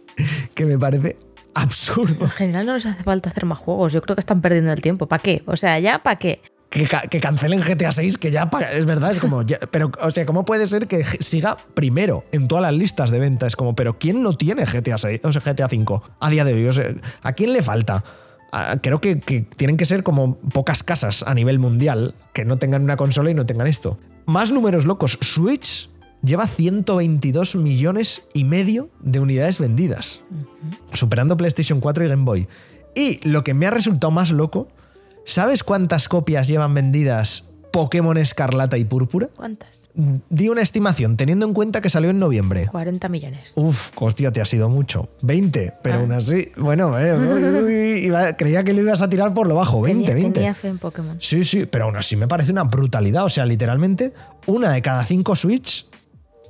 [0.54, 1.16] Que me parece
[1.54, 2.24] absurdo.
[2.24, 3.92] En general no les hace falta hacer más juegos.
[3.92, 5.06] Yo creo que están perdiendo el tiempo.
[5.06, 5.42] ¿Para qué?
[5.46, 6.40] O sea, ya para qué.
[6.70, 9.42] Que, ca- que cancelen GTA 6, que ya es verdad, es como.
[9.42, 13.20] ya- pero, o sea, ¿cómo puede ser que siga primero en todas las listas de
[13.20, 13.46] venta?
[13.46, 16.54] Es como, pero ¿quién no tiene GTA 6, o sea, GTA 5 a día de
[16.54, 16.66] hoy?
[16.66, 16.87] O sea,
[17.22, 18.02] ¿A quién le falta?
[18.56, 22.56] Ah, Creo que, que tienen que ser como pocas casas a nivel mundial que no
[22.56, 23.98] tengan una consola y no tengan esto.
[24.26, 25.18] Más números locos.
[25.20, 25.90] Switch
[26.22, 30.22] lleva 122 millones y medio de unidades vendidas,
[30.92, 32.48] superando PlayStation 4 y Game Boy.
[32.94, 34.68] Y lo que me ha resultado más loco,
[35.24, 39.30] ¿sabes cuántas copias llevan vendidas Pokémon Escarlata y Púrpura?
[39.34, 39.84] ¿Cuántas?
[40.28, 42.66] Di una estimación, teniendo en cuenta que salió en noviembre.
[42.66, 43.52] 40 millones.
[43.54, 45.09] Uf, hostia, te ha sido mucho.
[45.22, 46.00] 20, pero Ah.
[46.00, 46.48] aún así.
[46.57, 49.80] Bueno, eh, iba- creía que lo ibas a tirar por lo bajo.
[49.83, 50.40] 20, tenía, 20.
[50.40, 51.16] tenía fe en Pokémon.
[51.20, 53.24] Sí, sí, pero aún así me parece una brutalidad.
[53.24, 54.12] O sea, literalmente,
[54.46, 55.87] una de cada cinco Switch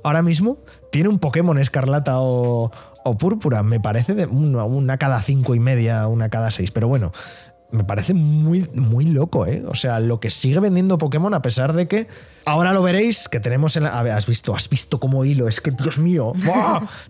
[0.03, 0.57] ahora mismo
[0.91, 2.71] tiene un Pokémon escarlata o,
[3.03, 3.61] o púrpura.
[3.61, 6.71] Me parece de una, una cada cinco y media, una cada seis.
[6.71, 7.11] Pero bueno,
[7.75, 9.63] me parece muy, muy loco, ¿eh?
[9.67, 12.07] O sea, lo que sigue vendiendo Pokémon, a pesar de que
[12.45, 13.99] ahora lo veréis, que tenemos en la.
[13.99, 15.47] Has visto, has visto cómo hilo.
[15.47, 16.33] Es que, Dios mío.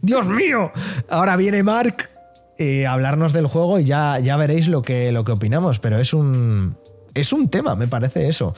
[0.02, 0.72] ¡Dios mío!
[1.10, 2.10] Ahora viene Mark
[2.58, 5.80] eh, a hablarnos del juego y ya, ya veréis lo que, lo que opinamos.
[5.80, 6.78] Pero es un.
[7.14, 8.54] Es un tema, me parece eso.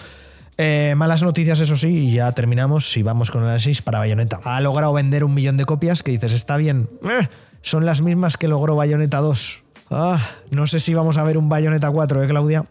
[0.57, 4.39] Eh, malas noticias, eso sí, y ya terminamos y vamos con el análisis para Bayonetta.
[4.43, 6.89] Ha logrado vender un millón de copias que dices, está bien.
[7.07, 7.27] Eh,
[7.61, 9.63] son las mismas que logró Bayonetta 2.
[9.89, 10.19] Ah,
[10.51, 12.65] no sé si vamos a ver un Bayonetta 4, ¿eh, Claudia?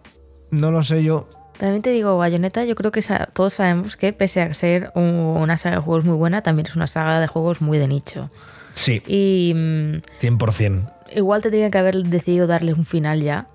[0.51, 1.29] No lo sé yo.
[1.59, 3.03] También te digo, Bayonetta, yo creo que
[3.33, 5.05] todos sabemos que pese a ser un-
[5.41, 8.31] una saga de juegos muy buena, también es una saga de juegos muy de nicho.
[8.75, 10.91] Sí, Y, mm, 100%.
[11.15, 13.49] igual tendrían que haber decidido darle un final ya.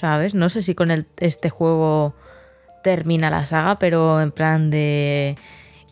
[0.00, 0.34] ¿Sabes?
[0.34, 2.14] No sé si con el- este juego
[2.82, 5.36] termina la saga, pero en plan de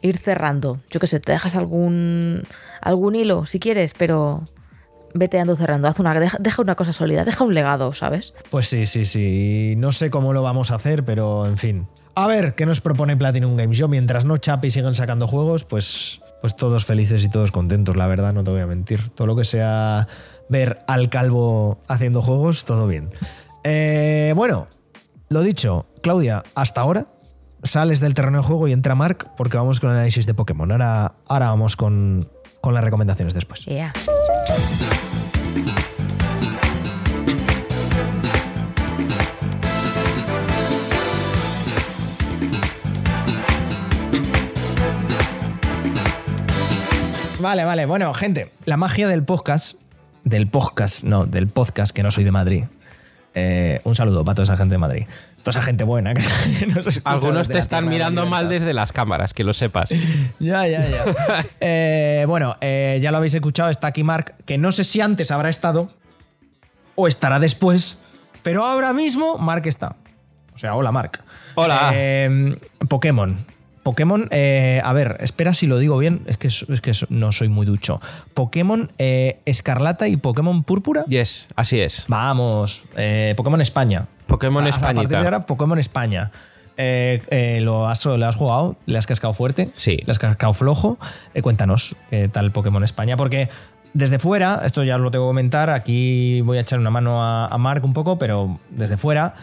[0.03, 0.81] ir cerrando.
[0.91, 2.43] Yo qué sé, te dejas algún
[2.81, 4.43] algún hilo si quieres, pero
[5.17, 5.89] vete ando cerrando.
[5.89, 8.35] Haz una, deja, deja una cosa sólida, deja un legado, ¿sabes?
[8.51, 9.75] Pues sí, sí, sí.
[9.77, 11.89] No sé cómo lo vamos a hacer, pero en fin.
[12.15, 13.77] A ver, ¿qué nos propone Platinum Games?
[13.77, 17.97] Yo, mientras no chape y sigan sacando juegos, pues, pues todos felices y todos contentos,
[17.97, 19.11] la verdad, no te voy a mentir.
[19.11, 20.09] Todo lo que sea
[20.49, 23.11] ver al calvo haciendo juegos, todo bien.
[23.65, 24.67] Eh, bueno,
[25.29, 27.09] lo dicho, Claudia, hasta ahora
[27.65, 30.71] sales del terreno de juego y entra Mark porque vamos con el análisis de Pokémon.
[30.71, 32.29] Ahora, ahora vamos con,
[32.61, 33.65] con las recomendaciones después.
[33.65, 33.93] Yeah.
[47.41, 47.85] Vale, vale.
[47.85, 49.77] Bueno, gente, la magia del podcast,
[50.25, 52.65] del podcast, no, del podcast que no soy de Madrid.
[53.35, 55.07] Eh, un saludo para toda esa gente de Madrid.
[55.43, 56.23] Toda esa gente buena que
[56.75, 59.91] nos Algunos te están de mirando mal desde las cámaras, que lo sepas.
[60.39, 61.05] Ya, ya, ya.
[61.61, 65.31] Eh, bueno, eh, ya lo habéis escuchado, está aquí Mark, que no sé si antes
[65.31, 65.91] habrá estado
[66.95, 67.99] o estará después,
[68.43, 69.97] pero ahora mismo Mark está.
[70.55, 71.21] O sea, hola Mark.
[71.55, 71.93] Hola.
[72.89, 73.45] Pokémon.
[73.87, 77.49] Pokémon, eh, a ver, espera si lo digo bien, es que, es que no soy
[77.49, 78.01] muy ducho.
[78.35, 81.05] Pokémon eh, Escarlata y Pokémon Púrpura.
[81.07, 82.05] Yes, así es.
[82.09, 84.09] Vamos, eh, Pokémon España.
[84.27, 86.33] Pokémon A- A partir de ahora, Pokémon España.
[86.77, 88.75] ¿lo, has, ¿Lo has jugado?
[88.87, 89.71] ¿Le has cascado fuerte?
[89.75, 90.01] Sí.
[90.05, 90.99] ¿Le has cascado flojo?
[91.41, 93.49] Cuéntanos qué tal Pokémon España, porque
[93.95, 97.47] desde fuera, esto ya lo tengo que comentar, aquí voy a echar una mano a,
[97.47, 99.35] a Mark un poco, pero desde fuera,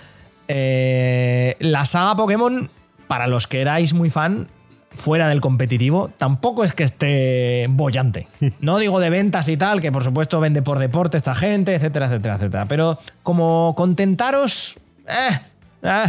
[1.60, 2.70] la saga Pokémon,
[3.08, 4.48] para los que erais muy fan,
[4.96, 8.28] fuera del competitivo, tampoco es que esté bollante.
[8.60, 12.06] No digo de ventas y tal, que por supuesto vende por deporte esta gente, etcétera,
[12.08, 12.66] etcétera, etcétera.
[12.68, 14.76] Pero como contentaros,
[15.08, 15.40] eh,
[15.82, 16.04] eh,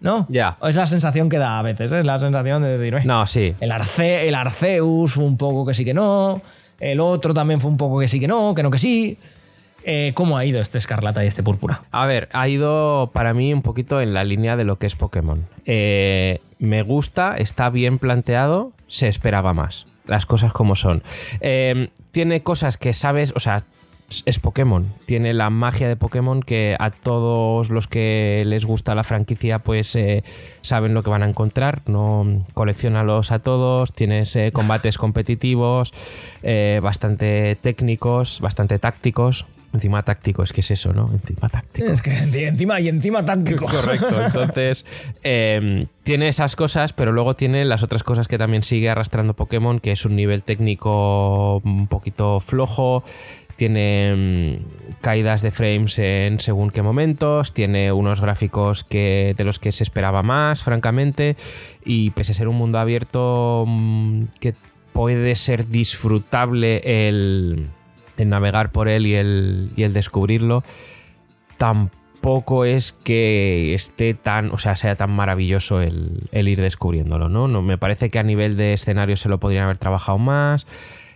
[0.00, 0.26] ¿no?
[0.28, 0.56] Ya.
[0.62, 3.54] Es la sensación que da a veces, es la sensación de decir, "Eh, No, sí.
[3.58, 6.40] el, Arce, el Arceus fue un poco que sí que no.
[6.78, 9.18] El otro también fue un poco que sí que no, que no que sí.
[9.84, 11.82] Eh, ¿Cómo ha ido este escarlata y este púrpura?
[11.92, 14.96] A ver, ha ido para mí un poquito en la línea de lo que es
[14.96, 15.46] Pokémon.
[15.64, 19.86] Eh, me gusta, está bien planteado, se esperaba más.
[20.06, 21.02] Las cosas como son.
[21.40, 23.58] Eh, tiene cosas que sabes, o sea,
[24.24, 24.92] es Pokémon.
[25.06, 29.98] Tiene la magia de Pokémon que a todos los que les gusta la franquicia, pues
[30.62, 31.82] saben lo que van a encontrar.
[31.86, 33.92] No coleccionalos a todos.
[33.92, 35.92] Tienes combates competitivos,
[36.80, 39.46] bastante técnicos, bastante tácticos.
[39.72, 41.10] Encima táctico, es que es eso, ¿no?
[41.12, 41.88] Encima táctico.
[41.88, 43.66] Es que encima y encima táctico.
[43.70, 44.22] Correcto.
[44.24, 44.86] Entonces,
[45.22, 49.78] eh, tiene esas cosas, pero luego tiene las otras cosas que también sigue arrastrando Pokémon,
[49.78, 53.04] que es un nivel técnico un poquito flojo.
[53.56, 54.14] Tiene
[54.60, 57.52] mm, caídas de frames en según qué momentos.
[57.52, 61.36] Tiene unos gráficos que, de los que se esperaba más, francamente.
[61.84, 64.54] Y pese a ser un mundo abierto mm, que
[64.94, 67.68] puede ser disfrutable el,
[68.18, 70.62] el navegar por él y el, y el descubrirlo,
[71.56, 77.48] tampoco es que esté tan, o sea, sea tan maravilloso el, el ir descubriéndolo, ¿no?
[77.48, 77.62] ¿no?
[77.62, 80.66] Me parece que a nivel de escenario se lo podrían haber trabajado más.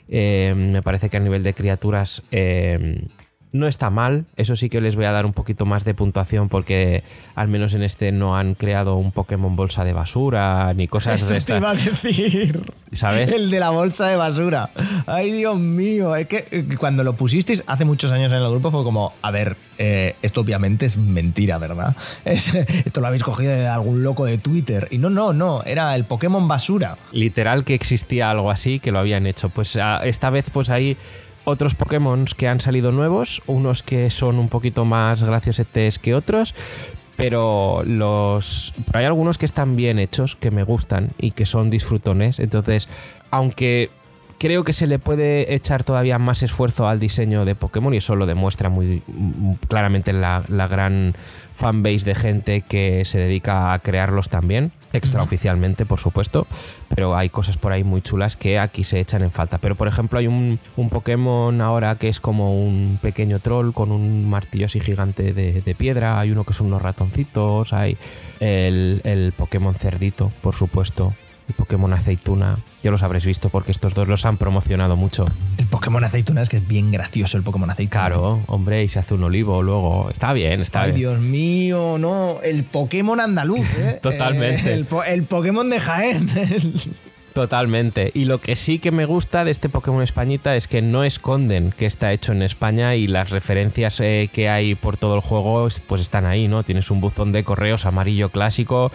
[0.09, 3.07] Eh, me parece que a nivel de criaturas eh,
[3.53, 4.25] no está mal.
[4.37, 7.75] Eso sí que les voy a dar un poquito más de puntuación porque al menos
[7.75, 11.57] en este no han creado un Pokémon bolsa de basura ni cosas de Eso te
[11.59, 12.63] iba a decir.
[12.93, 13.33] ¿Sabes?
[13.33, 14.71] El de la bolsa de basura.
[15.07, 16.17] Ay, Dios mío.
[16.17, 19.31] Es que eh, cuando lo pusisteis hace muchos años en el grupo fue como, a
[19.31, 21.95] ver, eh, esto obviamente es mentira, ¿verdad?
[22.25, 24.89] Es- esto lo habéis cogido de algún loco de Twitter.
[24.91, 25.63] Y no, no, no.
[25.65, 26.97] Era el Pokémon basura.
[27.13, 29.49] literal que existía algo así que lo habían hecho.
[29.51, 30.97] Pues ah, esta vez pues hay
[31.45, 36.55] otros Pokémon que han salido nuevos, unos que son un poquito más graciosetes que otros,
[37.17, 42.39] pero los hay algunos que están bien hechos, que me gustan y que son disfrutones.
[42.39, 42.89] Entonces,
[43.31, 43.91] aunque
[44.43, 48.17] creo que se le puede echar todavía más esfuerzo al diseño de Pokémon y eso
[48.17, 51.15] lo demuestra muy mm, claramente la, gran
[51.55, 56.49] fanbase de gente que se dedica a crearlos también, extraoficialmente por supuesto,
[56.89, 59.59] pero hay cosas por ahí muy chulas que aquí se echan en falta.
[59.59, 60.59] Pero por ejemplo hay un,
[60.91, 66.19] Pokémon ahora que es como un pequeño troll con un martillo así gigante de, piedra,
[66.19, 67.97] hay uno que son unos ratoncitos, hay
[68.41, 71.15] el Pokémon cerdito, por supuesto,
[71.53, 75.25] Pokémon aceituna, ya los habréis visto porque estos dos los han promocionado mucho.
[75.59, 78.01] El Pokémon aceituna es que es bien gracioso el Pokémon aceituna.
[78.01, 80.11] Claro, hombre, y se hace un olivo luego.
[80.11, 81.01] Está bien, está Ay, bien.
[81.01, 82.41] Dios mío, no.
[82.43, 83.99] El Pokémon andaluz, ¿eh?
[84.03, 84.75] Totalmente.
[84.75, 86.31] Eh, el Pokémon de Jaén.
[87.35, 88.11] Totalmente.
[88.15, 91.73] Y lo que sí que me gusta de este Pokémon Españita es que no esconden
[91.73, 95.67] que está hecho en España y las referencias eh, que hay por todo el juego
[95.87, 96.63] pues están ahí, ¿no?
[96.63, 98.93] Tienes un buzón de correos amarillo clásico,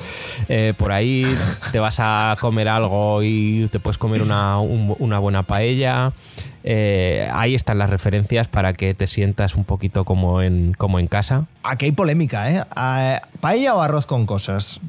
[0.50, 1.24] eh, por ahí
[1.72, 6.14] te vas a comer algo y te puedes comer una, un- una buena paella.
[6.70, 11.08] Eh, ahí están las referencias para que te sientas un poquito como en, como en
[11.08, 11.46] casa.
[11.64, 12.62] Aquí hay polémica, ¿eh?
[13.40, 14.82] ¿Paella o arroz con cosas?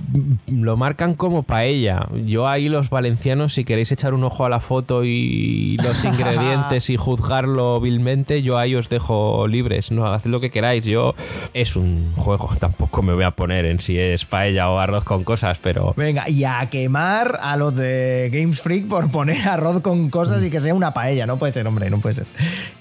[0.48, 2.08] Lo marcan como paella.
[2.26, 6.90] Yo ahí los valencianos, si queréis echar un ojo a la foto y los ingredientes
[6.90, 10.12] y juzgarlo vilmente, yo ahí os dejo libres, ¿no?
[10.12, 10.84] Haced lo que queráis.
[10.84, 11.14] Yo
[11.54, 15.22] es un juego, tampoco me voy a poner en si es paella o arroz con
[15.22, 20.10] cosas, pero Venga, y a quemar a los de Games Freak por poner arroz con
[20.10, 21.24] cosas y que sea una paella.
[21.24, 22.26] No puede ser, hombre, no puede ser.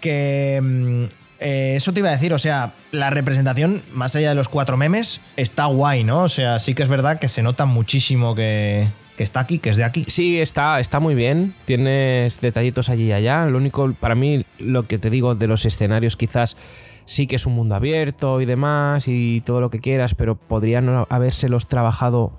[0.01, 0.59] Que.
[0.61, 4.49] mm, eh, eso te iba a decir, o sea, la representación, más allá de los
[4.49, 6.23] cuatro memes, está guay, ¿no?
[6.23, 9.77] O sea, sí que es verdad que se nota muchísimo que, está aquí, que es
[9.77, 10.03] de aquí.
[10.07, 11.55] Sí, está, está muy bien.
[11.65, 13.45] Tienes detallitos allí y allá.
[13.45, 16.57] Lo único, para mí, lo que te digo de los escenarios, quizás
[17.05, 21.05] sí que es un mundo abierto y demás y todo lo que quieras, pero podrían
[21.09, 22.33] habérselos trabajado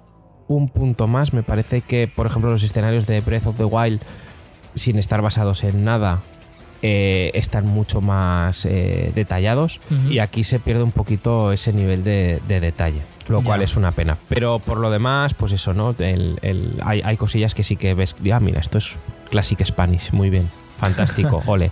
[0.49, 1.33] un punto más.
[1.33, 4.01] Me parece que, por ejemplo, los escenarios de Breath of the Wild,
[4.75, 6.23] sin estar basados en nada,
[6.83, 12.41] eh, están mucho más eh, detallados y aquí se pierde un poquito ese nivel de,
[12.47, 14.17] de detalle, lo cual es una pena.
[14.29, 15.91] Pero por lo demás, pues eso, ¿no?
[15.99, 18.99] El- el- hay, hay cosillas que sí que ves, ah, mira, esto es
[19.31, 21.71] Classic Spanish, muy bien, fantástico, ole.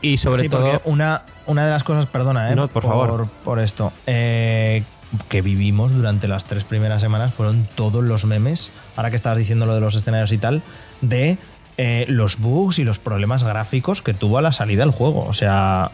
[0.00, 2.56] Y sobre sí, todo, porque una, una de las cosas, perdona, ¿eh?
[2.56, 3.28] No, por favor.
[3.44, 3.92] Por esto.
[4.06, 4.82] eh,
[5.28, 9.66] que vivimos durante las tres primeras semanas fueron todos los memes, ahora que estabas diciendo
[9.66, 10.62] lo de los escenarios y tal,
[11.02, 11.36] de
[11.78, 15.24] eh, los bugs y los problemas gráficos que tuvo a la salida del juego.
[15.26, 15.90] O sea,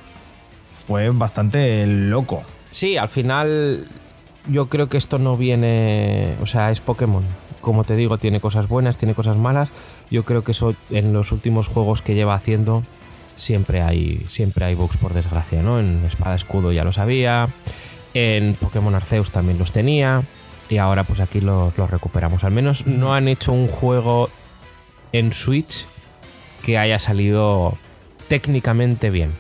[0.87, 2.43] fue bastante loco.
[2.71, 3.87] sí, al final
[4.49, 7.23] yo creo que esto no viene, o sea, es Pokémon.
[7.61, 9.71] Como te digo, tiene cosas buenas, tiene cosas malas.
[10.11, 12.83] Yo creo que eso en los últimos juegos que lleva haciendo
[13.37, 15.79] siempre hay siempre hay bugs por desgracia, ¿no?
[15.79, 17.49] En Espada Escudo ya lo sabía,
[18.15, 20.23] en Pokémon Arceus también los tenía
[20.69, 22.45] y ahora pues aquí los, los recuperamos.
[22.45, 24.31] Al menos no han hecho un juego
[25.13, 25.87] en Switch
[26.65, 27.77] que haya salido
[28.29, 29.33] técnicamente bien,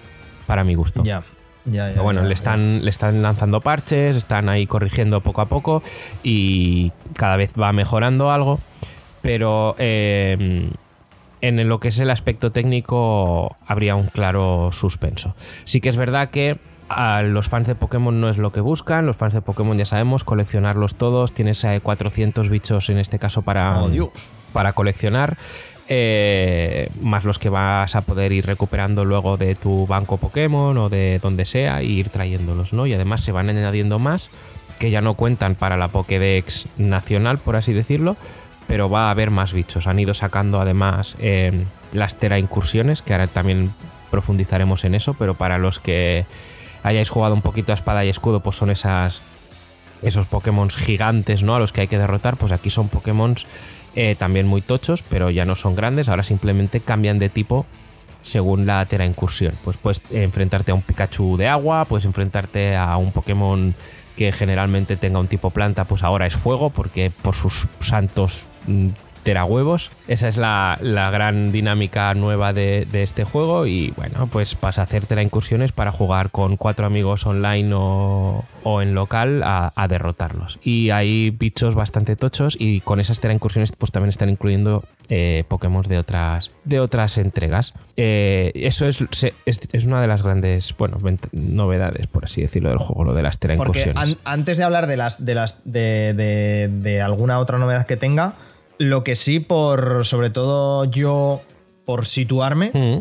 [0.46, 1.02] para mi gusto.
[1.04, 1.24] Ya,
[1.64, 1.90] ya, ya.
[1.90, 5.82] Pero bueno, ya, le están, le están lanzando parches, están ahí corrigiendo poco a poco
[6.22, 8.60] y cada vez va mejorando algo.
[9.20, 10.70] Pero eh,
[11.40, 15.34] en lo que es el aspecto técnico habría un claro suspenso.
[15.64, 19.06] Sí que es verdad que a los fans de Pokémon no es lo que buscan.
[19.06, 21.32] Los fans de Pokémon ya sabemos, coleccionarlos todos.
[21.34, 24.08] Tienes eh, 400 bichos en este caso para, Oh, Dios.
[24.52, 25.36] para coleccionar.
[25.90, 30.88] eh, más los que vas a poder ir recuperando luego de tu banco Pokémon o
[30.90, 32.86] de donde sea e ir trayéndolos, ¿no?
[32.86, 34.30] Y además se van añadiendo más
[34.78, 38.16] que ya no cuentan para la Pokédex nacional, por así decirlo,
[38.66, 39.86] pero va a haber más bichos.
[39.86, 43.72] Han ido sacando además eh, las Tera incursiones, que ahora también
[44.10, 46.26] profundizaremos en eso, pero para los que
[46.82, 49.22] hayáis jugado un poquito a espada y escudo, pues son esas
[50.00, 51.56] esos Pokémon gigantes, ¿no?
[51.56, 53.34] A los que hay que derrotar, pues aquí son Pokémon
[54.16, 57.66] también muy tochos, pero ya no son grandes, ahora simplemente cambian de tipo
[58.20, 59.58] según la Tera incursión.
[59.62, 63.74] Pues puedes enfrentarte a un Pikachu de agua, puedes enfrentarte a un Pokémon
[64.16, 68.88] que generalmente tenga un tipo planta, pues ahora es fuego, porque por sus santos mm,
[69.28, 69.90] terahuevos.
[70.06, 73.66] Esa es la, la gran dinámica nueva de, de este juego.
[73.66, 78.42] Y bueno, pues vas a hacer tera incursiones para jugar con cuatro amigos online o,
[78.62, 80.58] o en local a, a derrotarlos.
[80.62, 85.44] Y hay bichos bastante tochos y con esas tera incursiones pues también están incluyendo eh,
[85.48, 87.74] Pokémon de otras, de otras entregas.
[87.98, 89.04] Eh, eso es,
[89.44, 90.96] es, es una de las grandes, bueno,
[91.32, 94.02] novedades, por así decirlo, del juego, lo de las tera Porque incursiones.
[94.14, 97.96] an- antes de hablar de las de las de, de- de alguna otra novedad que
[97.98, 98.32] tenga,
[98.78, 101.40] lo que sí por sobre todo yo
[101.84, 102.98] por situarme, Mm.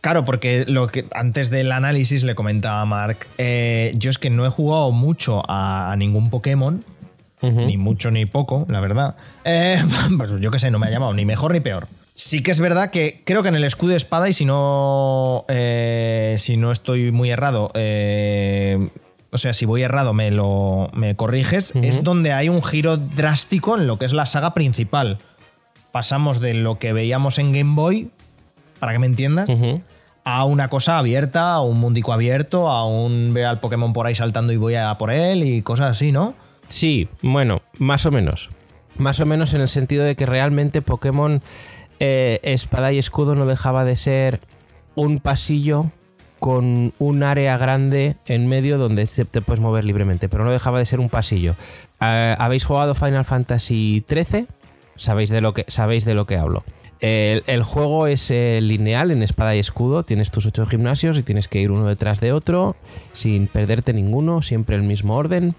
[0.00, 4.30] claro, porque lo que antes del análisis le comentaba a Mark, eh, yo es que
[4.30, 6.84] no he jugado mucho a, a ningún Pokémon,
[7.42, 9.16] ni mucho ni poco, la verdad.
[9.44, 9.82] Eh,
[10.18, 11.88] pues yo qué sé, no me ha llamado ni mejor ni peor.
[12.14, 15.46] Sí que es verdad que creo que en el escudo de espada, y si no,
[15.48, 18.90] eh, si no estoy muy errado, eh,
[19.32, 23.76] o sea, si voy errado me lo me corriges, es donde hay un giro drástico
[23.76, 25.18] en lo que es la saga principal.
[25.92, 28.10] Pasamos de lo que veíamos en Game Boy,
[28.78, 29.50] para que me entiendas,
[30.24, 34.14] a una cosa abierta, a un mundico abierto, a un ve al Pokémon por ahí
[34.14, 36.34] saltando y voy a por él y cosas así, ¿no?
[36.66, 38.50] Sí, bueno, más o menos.
[38.98, 41.42] Más o menos en el sentido de que realmente Pokémon
[42.00, 44.40] eh, Espada y Escudo no dejaba de ser
[44.94, 45.90] un pasillo
[46.40, 50.86] con un área grande en medio donde te puedes mover libremente, pero no dejaba de
[50.86, 51.54] ser un pasillo.
[52.00, 54.46] Eh, ¿Habéis jugado Final Fantasy XIII?
[55.00, 56.62] sabéis de lo que, sabéis de lo que hablo.
[57.00, 60.02] El, el juego es eh, lineal en espada y escudo.
[60.02, 62.76] Tienes tus ocho gimnasios y tienes que ir uno detrás de otro
[63.12, 65.54] sin perderte ninguno, siempre el mismo orden.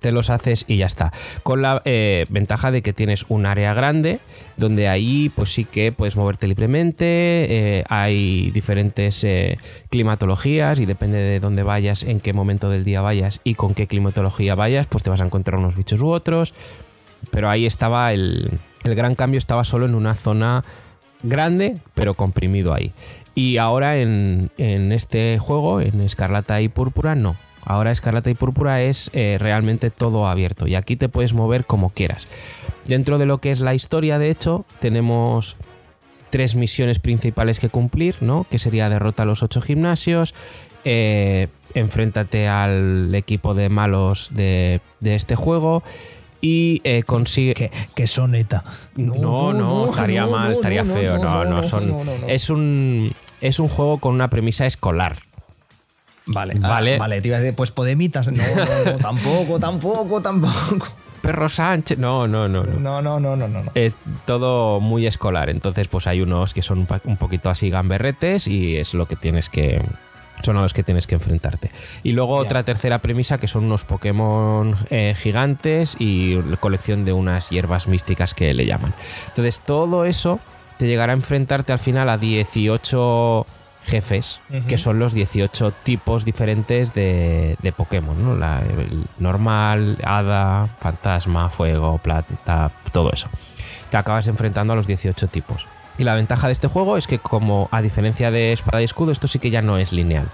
[0.00, 1.12] Te los haces y ya está.
[1.42, 4.18] Con la eh, ventaja de que tienes un área grande
[4.56, 7.04] donde ahí pues sí que puedes moverte libremente.
[7.04, 9.58] eh, hay diferentes eh,
[9.90, 13.86] climatologías y depende de dónde vayas, en qué momento del día vayas y con qué
[13.86, 16.54] climatología vayas, pues te vas a encontrar unos bichos u otros
[17.30, 18.50] pero ahí estaba el,
[18.82, 20.64] el gran cambio estaba solo en una zona
[21.22, 22.92] grande pero comprimido ahí
[23.34, 28.82] y ahora en, en este juego en Escarlata y Púrpura no ahora Escarlata y Púrpura
[28.82, 32.28] es eh, realmente todo abierto y aquí te puedes mover como quieras
[32.86, 35.56] dentro de lo que es la historia de hecho tenemos
[36.34, 38.44] tres misiones principales que cumplir, ¿no?
[38.50, 40.34] Que sería derrota a los ocho gimnasios,
[40.84, 45.84] eh, enfréntate al equipo de malos de, de este juego
[46.40, 47.54] y eh, consigue...
[47.54, 48.64] Que, que son ETA.
[48.96, 51.18] No, no, estaría mal, estaría feo.
[51.18, 52.00] No, no, son.
[52.26, 53.12] Es un.
[53.40, 55.18] Es un juego con una premisa escolar.
[56.26, 56.68] Vale, Vale.
[56.68, 56.98] vale.
[56.98, 58.30] vale, te iba a decir, pues Podemitas.
[58.32, 60.86] No, no, no, tampoco, tampoco, tampoco.
[61.24, 61.98] Perro Sánchez.
[61.98, 62.78] No, no, no, no.
[62.78, 63.62] No, no, no, no.
[63.74, 63.96] Es
[64.26, 65.48] todo muy escolar.
[65.48, 69.48] Entonces, pues hay unos que son un poquito así gamberretes y es lo que tienes
[69.48, 69.82] que.
[70.42, 71.70] Son a los que tienes que enfrentarte.
[72.02, 77.50] Y luego otra tercera premisa que son unos Pokémon eh, gigantes y colección de unas
[77.50, 78.92] hierbas místicas que le llaman.
[79.28, 80.40] Entonces, todo eso
[80.76, 83.46] te llegará a enfrentarte al final a 18
[83.84, 88.34] jefes, que son los 18 tipos diferentes de, de Pokémon, ¿no?
[88.36, 93.28] La- el normal, hada, fantasma, fuego, plata, todo eso.
[93.90, 95.66] Te acabas enfrentando a los 18 tipos.
[95.98, 99.12] Y la ventaja de este juego es que como a diferencia de Espada y Escudo,
[99.12, 100.26] esto sí que ya no es lineal.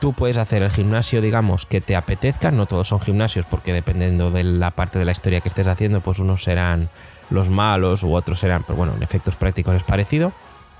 [0.00, 4.30] Tú puedes hacer el gimnasio, digamos, que te apetezca, no todos son gimnasios porque dependiendo
[4.30, 6.88] de la parte de la historia que estés haciendo, pues unos serán
[7.30, 10.32] los malos u otros serán, pero bueno, en efectos prácticos es parecido,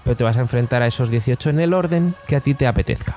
[0.05, 2.67] pero te vas a enfrentar a esos 18 en el orden que a ti te
[2.67, 3.17] apetezca.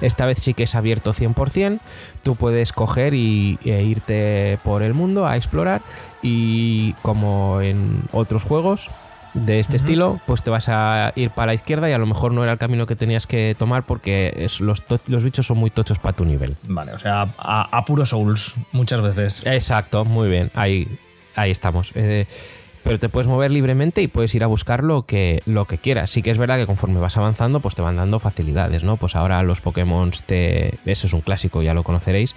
[0.00, 1.78] Esta vez sí que es abierto 100%,
[2.22, 5.80] tú puedes coger y, e irte por el mundo a explorar
[6.22, 8.90] y como en otros juegos
[9.34, 12.32] de este estilo, pues te vas a ir para la izquierda y a lo mejor
[12.32, 15.70] no era el camino que tenías que tomar porque es- los, los bichos son muy
[15.70, 16.56] tochos para tu nivel.
[16.68, 19.42] Vale, o sea, a, a puro Souls, muchas veces.
[19.46, 20.86] Exacto, muy bien, ahí,
[21.34, 21.90] ahí estamos.
[21.96, 22.26] Eh,
[22.84, 26.10] pero te puedes mover libremente y puedes ir a buscar lo que, lo que quieras.
[26.10, 28.98] Sí que es verdad que conforme vas avanzando, pues te van dando facilidades, ¿no?
[28.98, 30.78] Pues ahora los Pokémon te.
[30.84, 32.36] Eso es un clásico, ya lo conoceréis.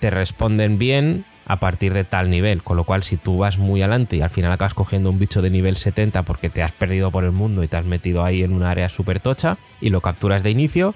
[0.00, 2.62] Te responden bien a partir de tal nivel.
[2.62, 5.42] Con lo cual, si tú vas muy adelante y al final acabas cogiendo un bicho
[5.42, 8.42] de nivel 70 porque te has perdido por el mundo y te has metido ahí
[8.42, 10.94] en un área súper tocha y lo capturas de inicio,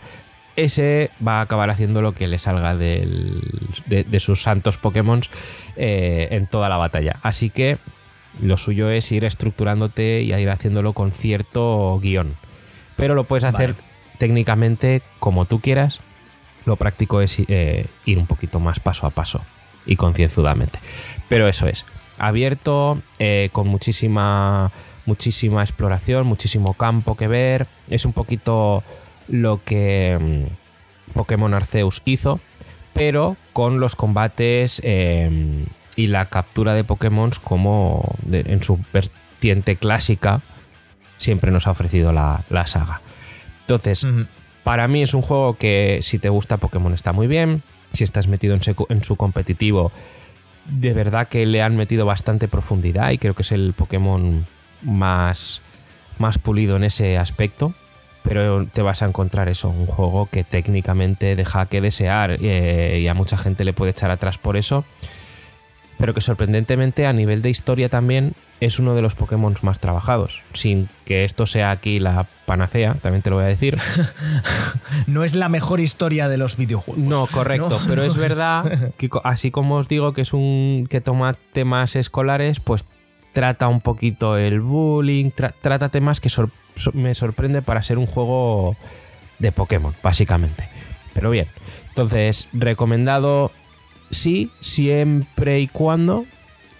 [0.57, 3.07] ese va a acabar haciendo lo que le salga de,
[3.86, 5.20] de sus santos Pokémon
[5.76, 7.18] eh, en toda la batalla.
[7.22, 7.76] Así que
[8.41, 12.37] lo suyo es ir estructurándote y ir haciéndolo con cierto guion.
[12.97, 13.84] Pero lo puedes hacer Vale.
[14.18, 16.01] técnicamente como tú quieras.
[16.64, 19.41] Lo práctico es eh, ir un poquito más paso a paso
[19.87, 20.80] y concienzudamente.
[21.28, 21.87] Pero eso es,
[22.18, 24.72] abierto, eh, con muchísima,
[25.05, 27.66] muchísima exploración, muchísimo campo que ver.
[27.89, 28.82] Es un poquito
[29.28, 32.41] lo que mm, Pokémon Arceus hizo,
[32.93, 35.64] pero con los combates eh,
[35.97, 40.42] y la captura de Pokémon como de- en su vertiente clásica
[41.18, 43.01] siempre nos ha ofrecido la, la saga.
[43.62, 44.07] Entonces,
[44.62, 47.62] para mí es un juego que si te gusta Pokémon está muy bien.
[47.92, 48.55] Si estás metido
[48.88, 49.90] en su competitivo,
[50.66, 54.44] de verdad que le han metido bastante profundidad y creo que es el Pokémon
[54.82, 55.62] más,
[56.18, 57.72] más pulido en ese aspecto.
[58.22, 63.07] Pero te vas a encontrar eso, un juego que técnicamente deja que desear eh, y
[63.07, 64.84] a mucha gente le puede echar atrás por eso.
[65.99, 70.42] Pero que sorprendentemente a nivel de historia también es uno de los Pokémon más trabajados.
[70.53, 73.78] Sin que esto sea aquí la panacea, también te lo voy a decir.
[75.07, 77.03] No es la mejor historia de los videojuegos.
[77.03, 78.18] No, correcto, No, pero no es es.
[78.20, 82.86] verdad que así como os digo que es un que toma temas escolares, pues
[83.32, 87.99] trata un poquito el bullying, tra- trata temas que sor- so- me sorprende para ser
[87.99, 88.76] un juego
[89.38, 90.68] de Pokémon, básicamente.
[91.12, 91.47] Pero bien,
[91.88, 93.51] entonces recomendado
[94.16, 96.26] sí, siempre y cuando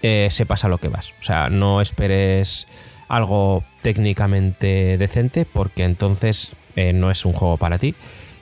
[0.01, 1.13] eh, sepas a lo que vas.
[1.19, 2.67] O sea, no esperes
[3.07, 7.95] algo técnicamente decente porque entonces eh, no es un juego para ti.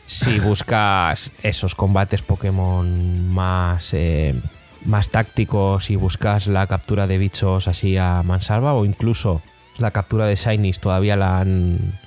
[0.05, 4.39] Si buscas esos combates Pokémon más, eh,
[4.83, 9.41] más tácticos y buscas la captura de bichos así a mansalva o incluso
[9.77, 11.99] la captura de Shinies todavía la han,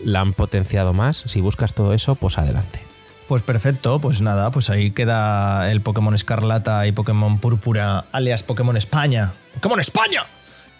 [0.00, 2.85] la han potenciado más, si buscas todo eso, pues adelante.
[3.28, 8.76] Pues perfecto, pues nada, pues ahí queda el Pokémon Escarlata y Pokémon Púrpura, alias Pokémon
[8.76, 9.32] España.
[9.54, 10.24] ¡Pokémon España!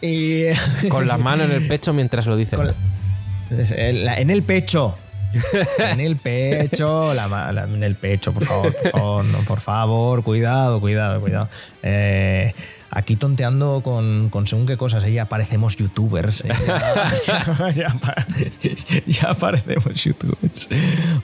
[0.00, 0.44] Y
[0.88, 2.54] Con la mano en el pecho mientras lo dice.
[2.56, 2.74] Con la-
[3.58, 4.96] Es el- la- en el pecho.
[5.78, 10.22] En el pecho, la la- en el pecho, por favor, por favor, no, por favor,
[10.22, 11.48] cuidado, cuidado, cuidado.
[11.82, 12.54] Eh,
[12.90, 16.42] aquí tonteando con, con según qué cosas, eh, ya parecemos youtubers.
[16.44, 16.48] eh,
[17.26, 18.26] ya, ya pa-
[19.06, 20.68] ya parecemos youtubers.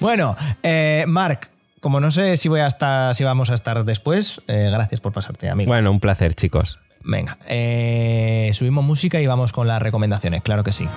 [0.00, 1.50] Bueno, eh, Marc,
[1.80, 5.12] como no sé si voy a estar, si vamos a estar después, eh, gracias por
[5.12, 5.68] pasarte, amigo.
[5.68, 6.78] Bueno, un placer, chicos.
[7.04, 10.88] Venga, eh, subimos música y vamos con las recomendaciones, claro que sí.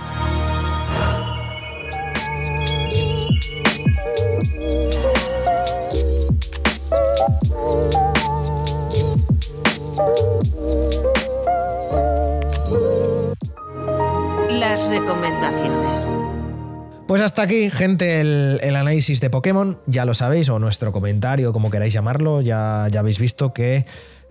[17.07, 19.79] Pues hasta aquí, gente, el, el análisis de Pokémon.
[19.85, 22.41] Ya lo sabéis, o nuestro comentario, como queráis llamarlo.
[22.41, 23.85] Ya, ya habéis visto que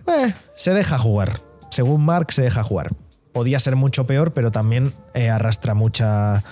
[0.07, 1.41] eh, se deja jugar.
[1.69, 2.91] Según Mark, se deja jugar.
[3.31, 6.43] Podía ser mucho peor, pero también eh, arrastra mucha,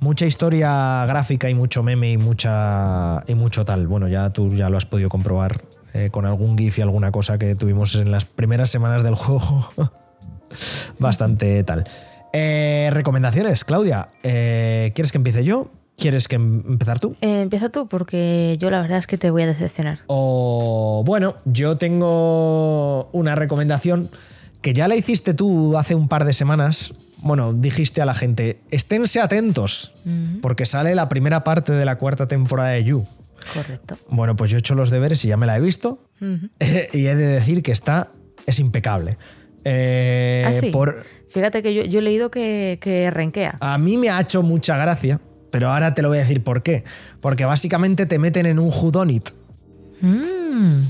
[0.00, 3.86] mucha historia gráfica y mucho meme y, mucha, y mucho tal.
[3.86, 7.36] Bueno, ya tú ya lo has podido comprobar eh, con algún GIF y alguna cosa
[7.36, 9.70] que tuvimos en las primeras semanas del juego.
[10.98, 11.84] Bastante tal.
[12.32, 14.08] Eh, recomendaciones, Claudia.
[14.22, 15.70] eh, ¿Quieres que empiece yo?
[15.96, 17.14] ¿Quieres que em- empezar tú?
[17.20, 19.98] Eh, empieza tú, porque yo la verdad es que te voy a decepcionar.
[20.06, 24.08] O bueno, yo tengo una recomendación
[24.62, 26.94] que ya la hiciste tú hace un par de semanas.
[27.22, 29.92] Bueno, dijiste a la gente, esténse atentos,
[30.40, 33.04] porque sale la primera parte de la cuarta temporada de You.
[33.54, 33.98] Correcto.
[34.08, 36.02] Bueno, pues yo he hecho los deberes y ya me la he visto.
[36.20, 38.10] Y he de decir que está,
[38.46, 39.18] es impecable.
[39.64, 40.70] Eh, Ah, sí.
[40.70, 43.56] por, Fíjate que yo, yo he leído que, que renquea.
[43.60, 45.20] A mí me ha hecho mucha gracia,
[45.50, 46.84] pero ahora te lo voy a decir por qué.
[47.20, 49.30] Porque básicamente te meten en un whodunit.
[50.00, 50.82] Mm.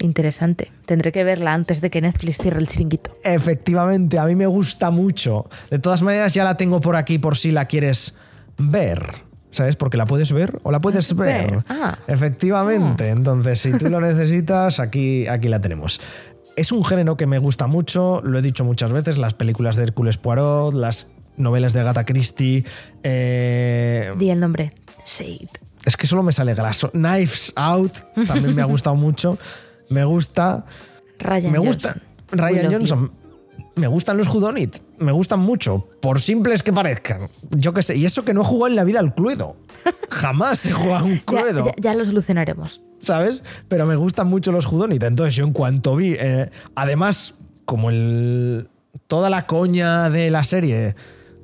[0.00, 0.70] Interesante.
[0.86, 3.10] Tendré que verla antes de que Netflix cierre el chiringuito.
[3.24, 5.48] Efectivamente, a mí me gusta mucho.
[5.70, 8.14] De todas maneras, ya la tengo por aquí por si la quieres
[8.56, 9.28] ver.
[9.50, 9.76] ¿Sabes?
[9.76, 11.50] Porque la puedes ver o la puedes ver.
[11.50, 11.64] ver.
[11.68, 11.98] Ah.
[12.06, 13.08] Efectivamente.
[13.08, 16.00] Entonces, si tú lo necesitas, aquí, aquí la tenemos.
[16.58, 19.84] Es un género que me gusta mucho, lo he dicho muchas veces, las películas de
[19.84, 22.64] Hércules Poirot, las novelas de Agatha Christie.
[23.04, 24.72] eh, Di el nombre.
[25.06, 25.48] Shade.
[25.84, 26.90] Es que solo me sale graso.
[26.90, 27.92] Knives Out
[28.26, 29.38] también me ha gustado mucho.
[29.88, 30.66] Me gusta.
[31.20, 31.90] Ryan me gusta.
[31.92, 32.02] Johnson.
[32.32, 33.12] Ryan We love Johnson.
[33.76, 34.78] Me gustan los Whodunit.
[34.98, 35.86] Me gustan mucho.
[36.00, 37.28] Por simples que parezcan.
[37.50, 37.96] Yo qué sé.
[37.96, 39.56] Y eso que no he jugado en la vida al Cluedo.
[40.10, 41.66] Jamás he jugado a un Cluedo.
[41.66, 42.82] ya- ya lo solucionaremos.
[42.98, 43.44] ¿Sabes?
[43.68, 45.02] Pero me gustan mucho los Whodunit.
[45.02, 46.16] Entonces yo en cuanto vi...
[46.18, 47.34] eh, además,
[47.64, 48.68] como el...
[49.06, 50.94] Toda la coña de la serie...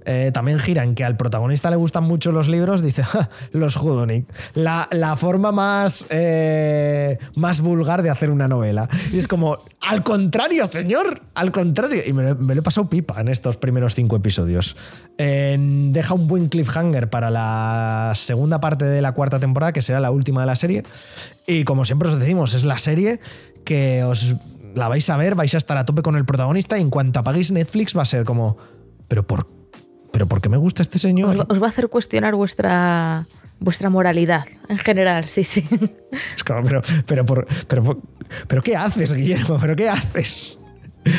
[0.04, 3.76] eh, también gira en que al protagonista le gustan mucho los libros, dice "Ja, los
[3.76, 4.30] Whodunit.
[4.54, 8.88] La, la forma más, eh, más vulgar de hacer una novela.
[9.12, 12.02] Y es como, al contrario, señor, al contrario.
[12.06, 14.76] Y me, me lo he pasado pipa en estos primeros cinco episodios.
[15.16, 20.10] Deja un buen cliffhanger para la segunda parte de la cuarta temporada, que será la
[20.10, 20.82] última de la serie.
[21.46, 23.20] Y como siempre os decimos, es la serie
[23.64, 24.34] que os
[24.74, 27.20] la vais a ver, vais a estar a tope con el protagonista y en cuanto
[27.20, 28.56] apaguéis Netflix va a ser como,
[29.08, 29.46] pero por,
[30.14, 31.44] pero ¿por qué me gusta este señor?
[31.48, 33.26] os va a hacer cuestionar vuestra,
[33.58, 35.66] vuestra moralidad en general, sí, sí.
[36.36, 38.00] Es como, pero, pero, por- pero,
[38.46, 39.58] pero ¿qué haces, Guillermo?
[39.60, 40.60] ¿Pero qué haces?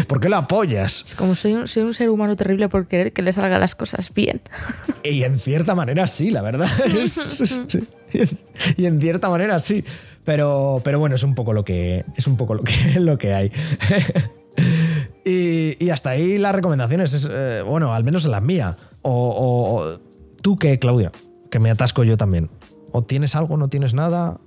[0.08, 1.04] ¿Por qué lo apoyas?
[1.08, 3.76] Es como soy un, soy un ser humano terrible por querer que le salgan las
[3.76, 4.42] cosas bien.
[5.04, 6.68] Y en cierta manera sí, la verdad.
[7.06, 8.30] Sí.
[8.78, 9.84] Y en cierta manera sí.
[10.24, 13.34] Pero, pero bueno, es un poco lo que, es un poco lo que, lo que
[13.34, 13.52] hay.
[15.28, 17.14] Y, hasta ahí las recomendaciones.
[17.14, 18.78] Es, eh, bueno, al menos la mía.
[19.02, 19.98] O,
[20.42, 21.12] tú qué, Claudia,
[21.50, 22.52] que me atasco yo también.
[22.92, 24.38] ¿O tienes algo, no tienes nada?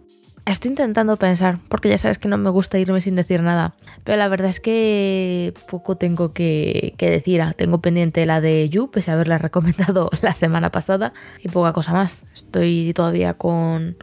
[0.46, 3.74] Estoy intentando pensar, porque ya sabes que no me gusta irme sin decir nada.
[4.04, 7.42] Pero la verdad es que poco tengo que, que decir.
[7.42, 11.12] Ah, Tengo pendiente la de You, pese a haberla recomendado la semana pasada,
[11.42, 12.24] y poca cosa más.
[12.32, 13.96] Estoy todavía con,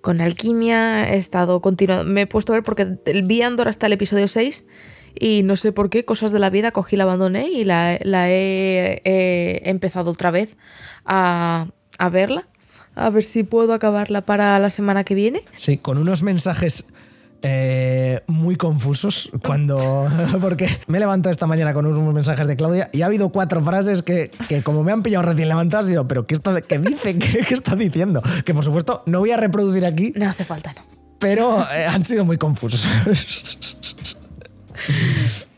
[0.00, 2.04] con Alquimia, he estado continuando.
[2.12, 4.66] Me he puesto a ver porque vi Andor hasta el episodio 6
[5.18, 8.30] y no sé por qué, cosas de la vida, cogí la abandoné y la, la
[8.30, 10.56] he, he empezado otra vez
[11.04, 11.66] a,
[11.98, 12.48] a verla.
[12.94, 15.42] A ver si puedo acabarla para la semana que viene.
[15.56, 16.84] Sí, con unos mensajes
[17.40, 20.06] eh, muy confusos cuando.
[20.42, 23.62] Porque me he levantado esta mañana con unos mensajes de Claudia y ha habido cuatro
[23.62, 27.18] frases que, que como me han pillado recién levantadas, digo, ¿pero qué, está, qué dice?
[27.18, 28.20] ¿Qué, qué está diciendo?
[28.44, 30.82] Que por supuesto no voy a reproducir aquí, No hace falta, no.
[31.18, 32.86] pero eh, han sido muy confusos.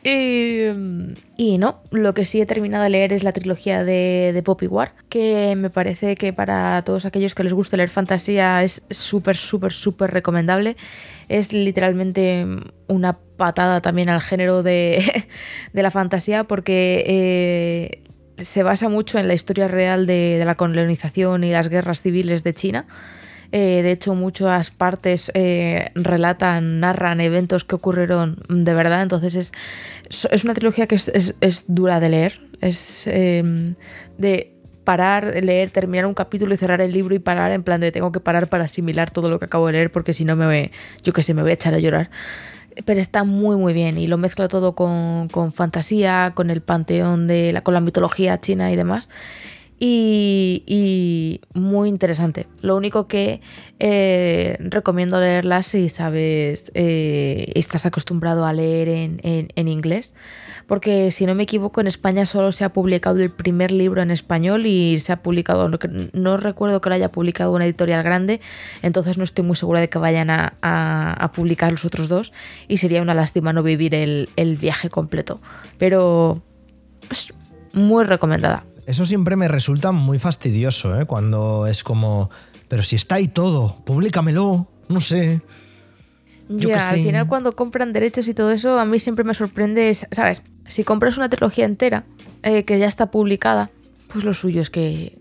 [0.02, 0.62] Y,
[1.36, 4.94] y no, lo que sí he terminado de leer es la trilogía de, Poppy War,
[5.08, 9.72] que me parece que para todos aquellos que les guste leer fantasía es súper, súper,
[9.72, 10.76] súper recomendable.
[11.28, 12.46] Es literalmente
[12.86, 15.26] una patada también al género de,
[15.72, 18.02] de la fantasía porque eh,
[18.36, 22.54] se basa mucho en la historia real de la colonización y las guerras civiles de
[22.54, 22.86] China.
[23.52, 29.02] Eh, de hecho, muchas partes eh, relatan, narran eventos que ocurrieron de verdad.
[29.02, 29.52] Entonces es,
[30.30, 32.40] es una trilogía que es, es- es dura de leer.
[32.60, 33.74] Es eh,
[34.18, 34.50] de
[34.84, 38.12] parar, leer, terminar un capítulo y cerrar el libro y parar en plan de tengo
[38.12, 40.70] que parar para asimilar todo lo que acabo de leer porque si no me voy,
[41.02, 42.10] yo que sé, me voy a echar a llorar.
[42.86, 47.28] Pero está muy muy bien y lo mezcla todo con, con fantasía, con el panteón
[47.28, 49.10] de la, con la mitología china y demás
[49.80, 52.46] y, muy interesante.
[52.62, 53.40] Lo único que
[53.78, 60.14] eh, recomiendo leerla si sabes, eh, estás acostumbrado a leer en, en- inglés,
[60.66, 64.10] porque si no me equivoco en España solo se ha publicado el primer libro en
[64.10, 65.68] español y se ha publicado,
[66.12, 68.40] no, recuerdo que lo haya publicado una editorial grande,
[68.82, 72.32] entonces no estoy muy segura de que vayan a, a- a publicar los otros dos
[72.68, 75.40] y sería una lástima no vivir el, el viaje completo.
[75.78, 76.42] Pero
[77.10, 77.32] es
[77.72, 78.64] muy recomendada.
[78.86, 81.06] Eso siempre me resulta muy fastidioso, ¿eh?
[81.06, 82.30] Cuando es como,
[82.68, 85.40] pero si está ahí todo, públicamelo, no sé.
[86.50, 89.88] Yo ya, al final cuando compran derechos y todo eso, a mí siempre me sorprende,
[89.88, 90.42] es- ¿sabes?
[90.66, 92.04] Si compras una trilogía entera
[92.42, 93.70] eh, que ya está publicada,
[94.12, 95.18] pues lo suyo es que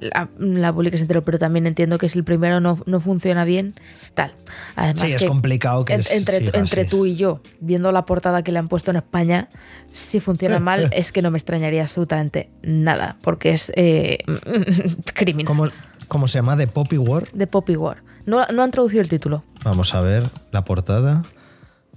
[0.00, 3.72] la, la publiques entero, pero también entiendo que si el primero no, no funciona bien,
[4.14, 4.32] tal.
[4.74, 7.90] Además Sí, es que complicado que en- es- entre, siga entre tú y yo, viendo
[7.92, 9.48] la portada que le han puesto en España,
[9.88, 14.18] si funciona mal, es que no me extrañaría absolutamente nada, porque es eh,
[15.14, 15.46] criminal.
[15.46, 15.68] ¿Cómo,
[16.08, 16.56] cómo se llama?
[16.56, 17.28] ¿De Poppy War?
[17.32, 18.02] De Poppy War.
[18.26, 19.44] No, no han traducido el título.
[19.64, 21.22] Vamos a ver la portada.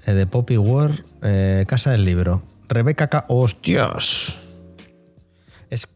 [0.05, 2.41] Eh, de Poppy War, eh, Casa del Libro.
[2.69, 3.25] Rebeca K.
[3.27, 4.37] ¡Hostias!
[5.71, 5.87] Es.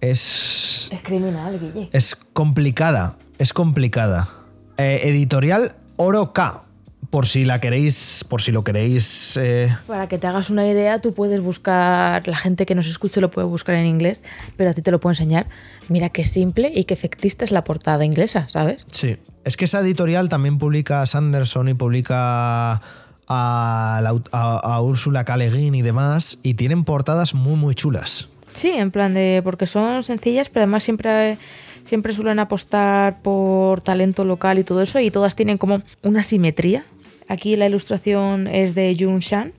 [0.00, 0.67] Es.
[0.90, 1.90] Es criminal, Guille.
[1.92, 3.16] Es complicada.
[3.38, 4.28] Es complicada.
[4.76, 6.62] Eh, editorial Oro K.
[7.10, 8.24] Por si la queréis.
[8.28, 9.36] Por si lo queréis.
[9.40, 13.20] eh, Para que te hagas una idea, tú puedes buscar, la gente que nos escuche
[13.20, 14.22] lo puede buscar en inglés,
[14.56, 15.46] pero a ti te lo puedo enseñar.
[15.88, 18.84] Mira qué simple y qué efectista es la portada inglesa, ¿sabes?
[18.90, 22.82] Sí, es que esa editorial también publica a Sanderson y publica
[23.26, 25.38] a, la a, a Úrsula K.
[25.44, 28.28] Y demás, y tienen portadas muy, muy chulas.
[28.58, 31.38] Sí, en plan de, porque son sencillas, pero además siempre,
[31.84, 36.84] siempre suelen apostar por talento local y todo eso, y todas tienen como una simetría.
[37.28, 39.52] Aquí la ilustración es de Jun Shan.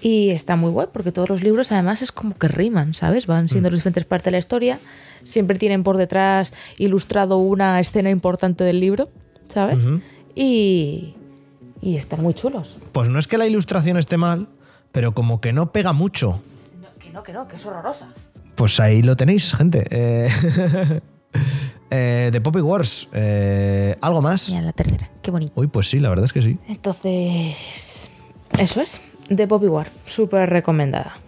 [0.00, 3.26] Y está muy guay porque todos los libros además es como que riman, ¿sabes?
[3.26, 4.78] Van siendo las diferentes partes de la historia.
[5.24, 9.08] Siempre tienen por detrás ilustrado una escena importante del libro,
[9.48, 9.88] ¿sabes?
[10.36, 11.14] Y,
[11.80, 12.76] y están muy chulos.
[12.92, 14.46] Pues no es que la ilustración esté mal,
[14.92, 16.40] pero como que no pega mucho.
[17.22, 18.08] Que no, que no, que es horrorosa.
[18.54, 19.86] Pues ahí lo tenéis, gente.
[19.90, 20.28] Eh,
[21.90, 23.08] eh, de Poppy Wars.
[23.12, 24.50] eh, ¿Algo más?
[24.50, 25.52] Mira, la tercera, qué bonito.
[25.54, 26.58] Uy, pues sí, la verdad es que sí.
[26.68, 28.10] Entonces,
[28.58, 31.18] eso es, de Poppy War, súper recomendada.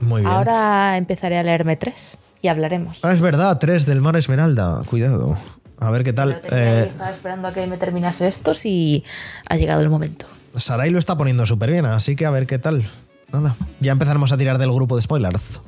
[0.00, 0.32] Muy bien.
[0.32, 3.04] Ahora empezaré a leerme tres y hablaremos.
[3.04, 4.82] Ah, es verdad, tres del Mar Esmeralda.
[4.84, 5.36] Cuidado.
[5.80, 6.40] A ver qué tal.
[6.50, 9.04] Eh, estaba esperando a que me terminase estos y
[9.48, 10.26] ha llegado el momento.
[10.54, 12.84] Sarai lo está poniendo súper bien, así que a ver qué tal.
[13.32, 15.60] Nada, ya empezaremos a tirar del grupo de spoilers.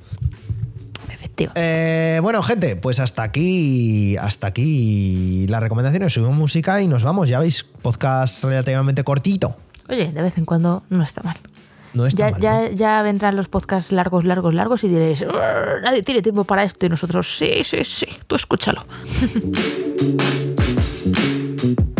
[1.12, 1.52] Efectivo.
[1.54, 6.12] Eh, bueno, gente, pues hasta aquí, hasta aquí las recomendaciones.
[6.14, 7.28] Subimos música y nos vamos.
[7.28, 9.54] Ya veis, podcast relativamente cortito.
[9.88, 11.36] Oye, de vez en cuando no está mal.
[11.92, 12.40] No está Ya, mal.
[12.40, 12.68] ya, ¿no?
[12.70, 16.86] ya vendrán los podcasts largos, largos, largos y diréis, "Urr, nadie tiene tiempo para esto
[16.86, 18.86] y nosotros, sí, sí, sí, tú escúchalo.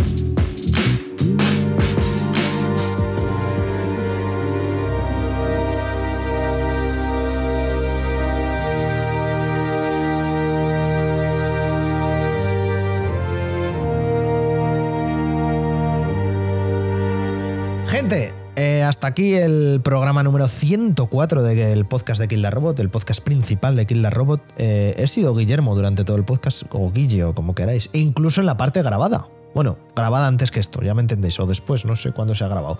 [19.01, 23.87] hasta aquí el programa número 104 del podcast de Kill Robot, el podcast principal de
[23.87, 24.43] Kill Robot.
[24.59, 28.43] Eh, he sido Guillermo durante todo el podcast, o Guille, o como queráis, e incluso
[28.43, 29.27] en la parte grabada.
[29.55, 32.49] Bueno, grabada antes que esto, ya me entendéis, o después, no sé cuándo se ha
[32.49, 32.77] grabado.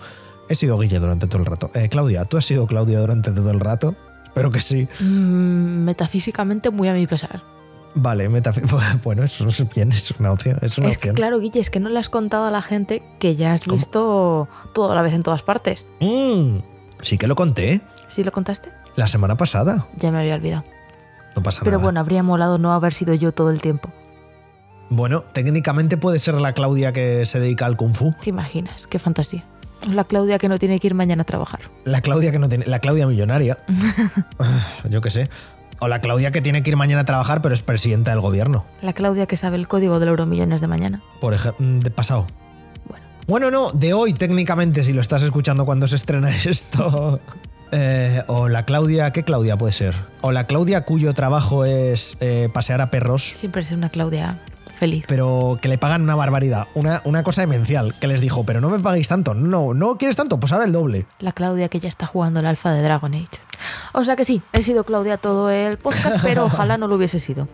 [0.47, 1.71] He sido Guille durante todo el rato.
[1.73, 3.95] Eh, Claudia, ¿tú has sido Claudia durante todo el rato?
[4.23, 4.87] Espero que sí.
[4.99, 7.41] Mm, metafísicamente muy a mi pesar.
[7.93, 8.63] Vale, metafi-
[9.03, 10.57] bueno, eso es bien, es una opción.
[10.61, 11.15] Es una Es que opción.
[11.15, 14.47] claro, Guille, es que no le has contado a la gente que ya has visto
[14.73, 15.85] todo a la vez en todas partes.
[15.99, 16.59] Mm,
[17.01, 18.69] sí que lo conté ¿Sí lo contaste?
[18.95, 19.87] la semana pasada.
[19.97, 20.63] Ya me había olvidado.
[21.35, 21.83] No pasa Pero nada.
[21.85, 23.89] bueno, habría molado no haber sido yo todo el tiempo.
[24.89, 28.13] Bueno, técnicamente puede ser la Claudia que se dedica al kung fu.
[28.21, 28.87] ¿Te imaginas?
[28.87, 29.45] Qué fantasía.
[29.89, 31.61] La Claudia que no tiene que ir mañana a trabajar.
[31.85, 32.65] La Claudia que no tiene.
[32.67, 33.57] La Claudia millonaria.
[34.89, 35.29] Yo qué sé.
[35.83, 38.65] O la Claudia que tiene que ir mañana a trabajar, pero es presidenta del gobierno.
[38.83, 41.01] La Claudia que sabe el código del euromillones de mañana.
[41.19, 42.27] Por ejemplo, de pasado.
[42.87, 47.19] Bueno, Bueno, no, de hoy técnicamente, si lo estás escuchando cuando se estrena esto.
[47.71, 49.95] Eh, o la Claudia, ¿qué Claudia puede ser?
[50.21, 54.39] O la Claudia cuyo trabajo es eh, pasear a perros, siempre es una Claudia
[54.81, 55.05] feliz.
[55.07, 58.69] pero que le pagan una barbaridad, una, una cosa demencial, que les dijo, pero no
[58.71, 61.05] me paguéis tanto, no, no quieres tanto, pues ahora el doble.
[61.19, 63.27] La Claudia que ya está jugando el alfa de Dragon Age.
[63.93, 67.19] O sea que sí, he sido Claudia todo el podcast, pero ojalá no lo hubiese
[67.19, 67.47] sido.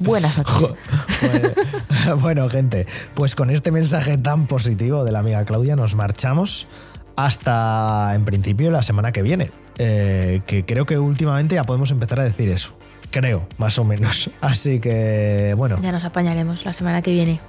[0.00, 0.74] Buenas noches.
[1.22, 6.66] Bueno, bueno, gente, pues con este mensaje tan positivo de la amiga Claudia nos marchamos
[7.14, 9.52] hasta, en principio, la semana que viene.
[9.78, 12.74] Eh, que creo que últimamente ya podemos empezar a decir eso.
[13.10, 14.30] Creo, más o menos.
[14.40, 17.40] Así que, bueno, Ya nos apañaremos la semana que viene.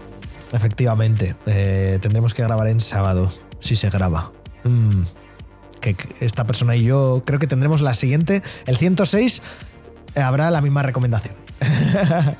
[0.54, 4.32] efectivamente, eh, tendremos que grabar en sábado, si se graba.
[4.64, 5.02] Mm,
[5.82, 9.42] que que esta persona y yo creo que tendremos la siguiente, el 106,
[10.16, 11.36] eh, habrá la misma recomendación.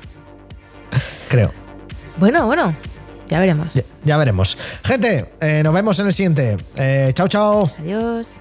[1.28, 1.52] creo.
[2.18, 2.74] Bueno, bueno,
[3.28, 3.74] ya veremos.
[3.74, 4.58] Ya, ya veremos.
[4.84, 6.56] Gente, eh, nos vemos en el siguiente.
[7.14, 7.70] Chao, chao.
[7.78, 8.40] Adiós.